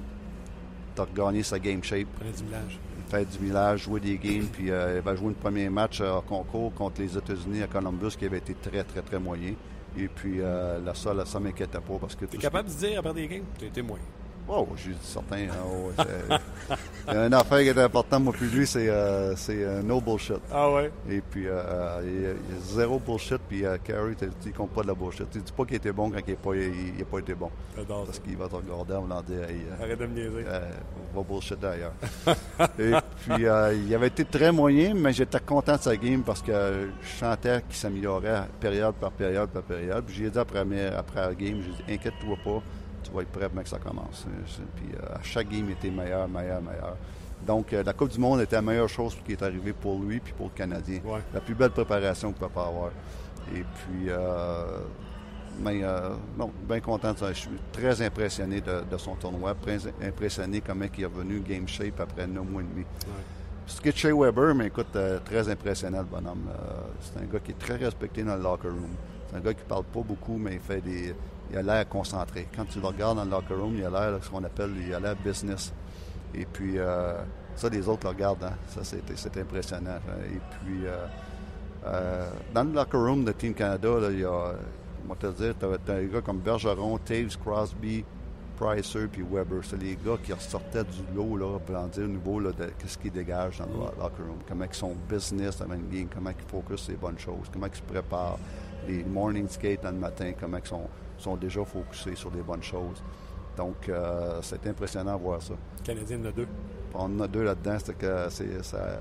[0.94, 2.06] de gagner sa game shape.
[2.18, 2.78] Faire du millage.
[3.12, 6.22] Faire du millage, jouer des games, puis euh, il va jouer un premier match en
[6.22, 9.52] concours contre les États-Unis à Columbus qui avait été très, très, très moyen.
[9.98, 12.24] Et puis euh, la seule, ça ne m'inquiétait pas parce que.
[12.24, 13.44] Tu es capable de dire après des games?
[13.58, 14.02] Tu été moyen.
[14.48, 15.36] Oh, j'ai dit certain.
[15.36, 16.06] Hein,
[17.08, 20.00] il y a une affaire qui est importante, moi, puis lui, c'est euh, euh, no
[20.00, 20.40] bullshit.
[20.52, 20.90] Ah ouais?
[21.08, 24.14] Et puis, euh, il, y a, zéro bullshit, puis Carey,
[24.44, 25.30] il compte pas de la bullshit.
[25.30, 27.50] Tu dis pas qu'il était bon quand il n'a pas, il, pas été bon.
[27.88, 29.46] Parce qu'il va te regarder en dire
[29.80, 30.44] Arrête de me niaiser.
[30.44, 31.92] va bullshit d'ailleurs.
[32.78, 33.44] Et puis,
[33.86, 37.62] il avait été très moyen, mais j'étais content de sa game parce que je sentais
[37.68, 40.04] qu'il s'améliorait période par période par période.
[40.04, 42.62] Puis, j'ai dit après, après la game, j'ai dit inquiète-toi pas
[43.02, 44.26] tu vas être prêt pour que ça commence.
[44.76, 46.96] Puis euh, à chaque game, il était meilleur, meilleur, meilleur.
[47.46, 50.20] Donc, euh, la Coupe du Monde était la meilleure chose qui est arrivée pour lui
[50.20, 51.00] puis pour le Canadien.
[51.34, 52.90] La plus belle préparation qu'il peut pas avoir.
[53.54, 54.78] Et puis, euh,
[55.60, 55.82] mais,
[56.38, 57.14] non, bien content.
[57.18, 62.00] Je suis très impressionné de, son tournoi, très impressionné comment il est revenu game shape
[62.00, 62.84] après 9 mois et demi.
[63.66, 66.48] Ce qui est chez Weber, mais écoute, très impressionnant le bonhomme.
[67.00, 68.94] c'est un gars qui est très respecté dans le locker room.
[69.28, 71.14] C'est un gars qui parle pas beaucoup, mais il fait des,
[71.52, 72.48] il a l'air concentré.
[72.54, 74.94] Quand tu le regardes dans le locker room, il a l'air ce qu'on appelle, il
[74.94, 75.72] a l'air business.
[76.34, 77.14] Et puis, euh,
[77.54, 78.44] ça, les autres le regardent.
[78.44, 78.54] Hein.
[78.68, 79.98] Ça, c'est impressionnant.
[80.26, 80.96] Et puis, euh,
[81.86, 84.54] euh, dans le locker room de Team Canada, il y a,
[85.06, 88.02] moi te dire, tu as, des gars comme Bergeron, Taves, Crosby,
[88.56, 89.60] Pricer puis Weber.
[89.62, 92.54] C'est les gars qui ressortaient du lot, là, pour en dire au niveau de
[92.86, 94.00] ce qu'ils dégagent dans le mm.
[94.00, 94.38] locker room.
[94.48, 97.66] Comment ils sont business avant une game, comment ils focus sur les bonnes choses, comment
[97.66, 98.38] ils se préparent,
[98.88, 100.88] les morning skates dans le matin, comment ils sont
[101.22, 103.02] sont déjà focusés sur des bonnes choses.
[103.56, 105.54] Donc, euh, c'est impressionnant de voir ça.
[105.78, 106.48] Le Canadien en a deux.
[106.94, 108.96] On en a deux là-dedans, c'est que c'est, euh,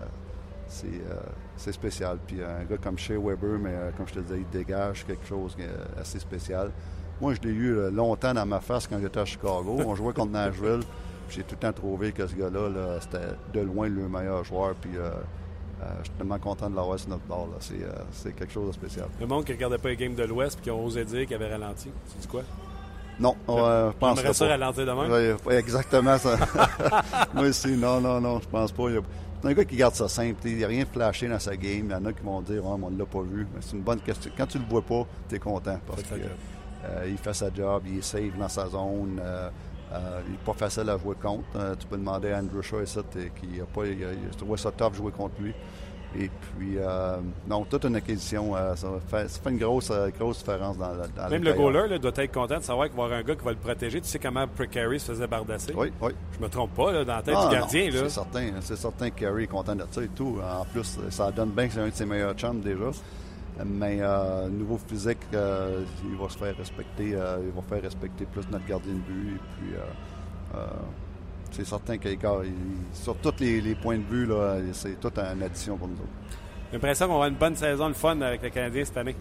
[1.58, 2.18] c'est, spécial.
[2.26, 5.26] Puis un gars comme Shea Weber, mais euh, comme je te disais, il dégage quelque
[5.26, 5.56] chose
[6.00, 6.72] assez spécial.
[7.20, 9.80] Moi, je l'ai eu longtemps dans ma face quand j'étais à Chicago.
[9.86, 10.82] On jouait contre Nashville.
[11.30, 14.74] J'ai tout le temps trouvé que ce gars-là, c'était de loin le meilleur joueur.
[14.76, 14.92] Puis
[16.00, 17.50] je suis tellement content de l'avoir sur notre bord.
[17.60, 19.08] C'est, quelque chose de spécial.
[19.20, 21.26] Le monde qui ne regardait pas les games de l'Ouest et qui ont osé dire
[21.26, 22.44] qu'il avait ralenti, tu dis quoi?
[23.20, 24.34] Non, je pense pas.
[24.34, 25.38] ça ralentir demain?
[25.46, 26.38] Oui, exactement ça.
[27.34, 28.84] Moi aussi, non, non, non, je pense pas.
[29.42, 30.40] C'est un gars qui garde ça simple.
[30.46, 31.86] Il n'y a rien de flashé dans sa game.
[31.86, 33.48] Il y en a qui vont dire oh, on ne l'a pas vu.
[33.54, 34.32] Mais c'est une bonne question.
[34.38, 36.22] Quand tu le vois pas, tu es content parce qu'il
[36.86, 39.20] euh, fait sa job, il est safe dans sa zone.
[39.20, 39.50] Euh,
[39.92, 41.44] euh, il n'est pas facile à jouer contre.
[41.80, 44.06] tu peux demander à Andrew Shaw qui a pas, il,
[44.38, 45.54] trouvé ça tough jouer contre lui.
[46.20, 47.18] Et puis, euh,
[47.48, 50.92] non, toute une acquisition, euh, ça, fait, ça, fait, une grosse, euh, grosse différence dans,
[50.94, 53.36] dans Même le goaler doit être content de savoir qu'il va y avoir un gars
[53.36, 54.02] qui va le protéger.
[54.02, 55.74] Tu sais comment Precary se faisait bardasser?
[55.74, 56.12] Oui, oui.
[56.38, 57.90] Je me trompe pas là, dans la tête du gardien.
[57.94, 58.50] C'est certain.
[58.60, 60.38] C'est certain que Carey est content de ça et tout.
[60.44, 62.92] En plus, ça donne bien que c'est un de ses meilleurs chums déjà.
[63.66, 67.10] Mais euh, niveau physique, il va se faire respecter.
[67.10, 69.36] il va faire respecter plus notre gardien de but.
[69.36, 69.74] Et puis,
[71.52, 72.10] c'est certain que
[72.94, 74.30] sur tous les, points de vue,
[74.74, 76.38] c'est toute une addition pour nous autres.
[76.72, 79.16] J'ai l'impression qu'on va avoir une bonne saison de fun avec les Canadiens cette année.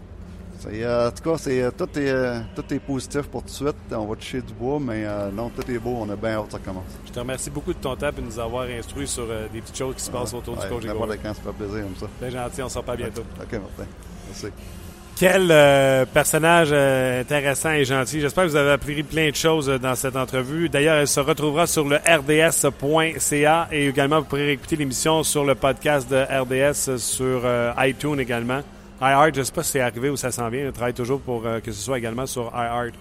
[0.67, 3.75] Euh, en tout cas, c'est, tout, est, euh, tout est positif pour tout de suite.
[3.91, 5.97] On va toucher du bois, mais euh, non, tout est beau.
[5.99, 6.83] On a bien hâte que ça commence.
[7.05, 9.77] Je te remercie beaucoup de ton temps et de nous avoir instruits sur des petites
[9.77, 10.83] choses qui se passent autour du coach.
[10.85, 12.07] N'importe quand, ça fait plaisir comme ça.
[12.19, 13.21] Bien gentil, on se reparle bientôt.
[13.21, 13.91] OK, Martin.
[15.21, 18.21] Quel euh, personnage euh, intéressant et gentil.
[18.21, 20.67] J'espère que vous avez appris plein de choses euh, dans cette entrevue.
[20.67, 25.53] D'ailleurs, elle se retrouvera sur le rds.ca et également vous pourrez écouter l'émission sur le
[25.53, 27.43] podcast de RDS sur
[27.77, 28.61] iTunes également.
[28.99, 30.67] iHeart, je ne sais pas si c'est arrivé ou ça s'en vient.
[30.67, 32.95] On travaille toujours pour que ce soit également sur iHeart.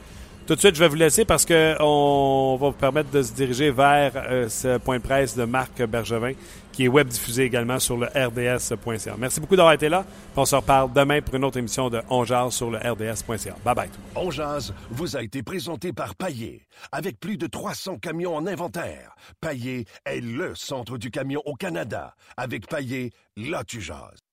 [0.47, 3.71] Tout de suite, je vais vous laisser parce qu'on va vous permettre de se diriger
[3.71, 4.13] vers
[4.49, 6.33] ce point de presse de Marc Bergevin,
[6.81, 9.15] qui est web diffusé également sur le rds.ca.
[9.19, 10.03] Merci beaucoup d'avoir été là.
[10.35, 13.55] On se reparle demain pour une autre émission de On Jazz sur le rds.ca.
[13.63, 13.91] Bye bye.
[14.17, 16.67] On Jazz vous a été présenté par Paillé.
[16.91, 22.15] Avec plus de 300 camions en inventaire, Paillé est le centre du camion au Canada.
[22.39, 24.30] Avec Paillé, là tu jases.